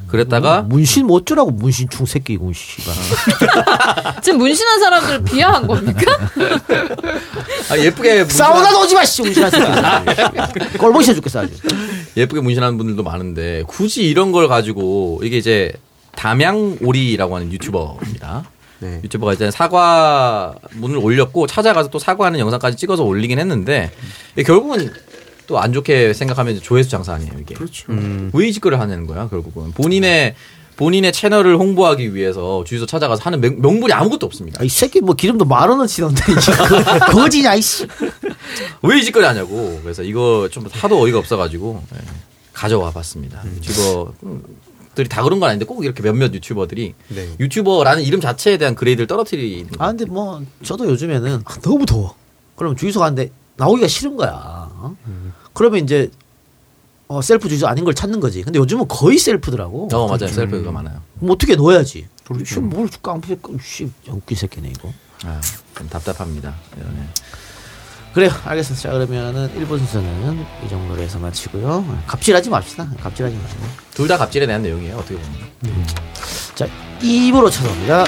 [0.08, 2.94] 그랬다가 문신 뭐 어쩌라고 문신 충 새끼고 씨발.
[4.24, 6.00] 지금 문신한 사람들 비하한 겁니까?
[7.70, 9.22] 아, 예쁘게 문신한- 사우나도 오지 마 씨.
[9.22, 10.78] 문신한 새끼.
[10.80, 11.54] 꼴보기 죽겠어 아주.
[12.16, 15.74] 예쁘게 문신하는 분들도 많은데 굳이 이런 걸 가지고 이게 이제
[16.16, 18.46] 담양오리라고 하는 유튜버입니다.
[18.80, 19.02] 네.
[19.04, 23.92] 유튜버가 이제 사과문을 올렸고 찾아가서 또 사과하는 영상까지 찍어서 올리긴 했는데
[24.46, 24.92] 결국은
[25.48, 27.56] 또 안 좋게 생각하면 조회수 장사 아니에요 이게.
[27.56, 27.92] 그렇죠.
[28.34, 30.36] 왜이 짓거리를 하는 거야 결국은 본인의
[30.76, 34.62] 본인의 채널을 홍보하기 위해서 주유소 찾아가서 하는 명, 명분이 아무것도 없습니다.
[34.62, 36.22] 아, 이 새끼 뭐 기름도 만 원을 치던데
[37.12, 37.88] 거지냐 이씨.
[38.84, 39.80] 왜 이 짓거리 하냐고.
[39.82, 41.98] 그래서 이거 좀 하도 어이가 없어가지고 예,
[42.54, 43.42] 가져와 봤습니다.
[43.46, 43.56] 음.
[43.58, 47.30] 유튜버 음, 유튜버 들이 다 그런 건 아닌데 꼭 이렇게 몇몇 유튜버들이 네.
[47.40, 52.16] 유튜버라는 이름 자체에 대한 그레이드를 떨어뜨리는 아 근데 뭐 저도 요즘에는 아, 너무 더워.
[52.56, 54.32] 그러면 주유소 가는데 나오기가 싫은 거야.
[54.34, 54.96] 어?
[55.54, 56.10] 그러면 이제
[57.08, 58.42] 어, 셀프 주유소 아닌 걸 찾는 거지.
[58.44, 59.88] 근데 요즘은 거의 셀프더라고.
[59.94, 61.02] 어 맞아요 셀프가 많아요.
[61.20, 62.08] 그럼 어떻게 넣어야지.
[62.46, 64.92] 씨, 뭘 깡패 씨 웃긴 새끼네 이거.
[65.26, 65.40] 아,
[65.78, 66.54] 좀 답답합니다.
[66.76, 66.84] 네.
[68.14, 68.32] 그래요.
[68.46, 68.82] 알겠습니다.
[68.90, 72.04] 자 그러면은 1번 순서는 이 정도로 해서 마치고요.
[72.08, 72.90] 갑질하지 맙시다.
[73.02, 73.64] 갑질하지 마시고.
[73.94, 75.88] 둘 다 갑질에 대한 내용이에요 어떻게 보면.
[76.56, 76.68] 자
[77.00, 78.04] 2부로 찾아옵니다.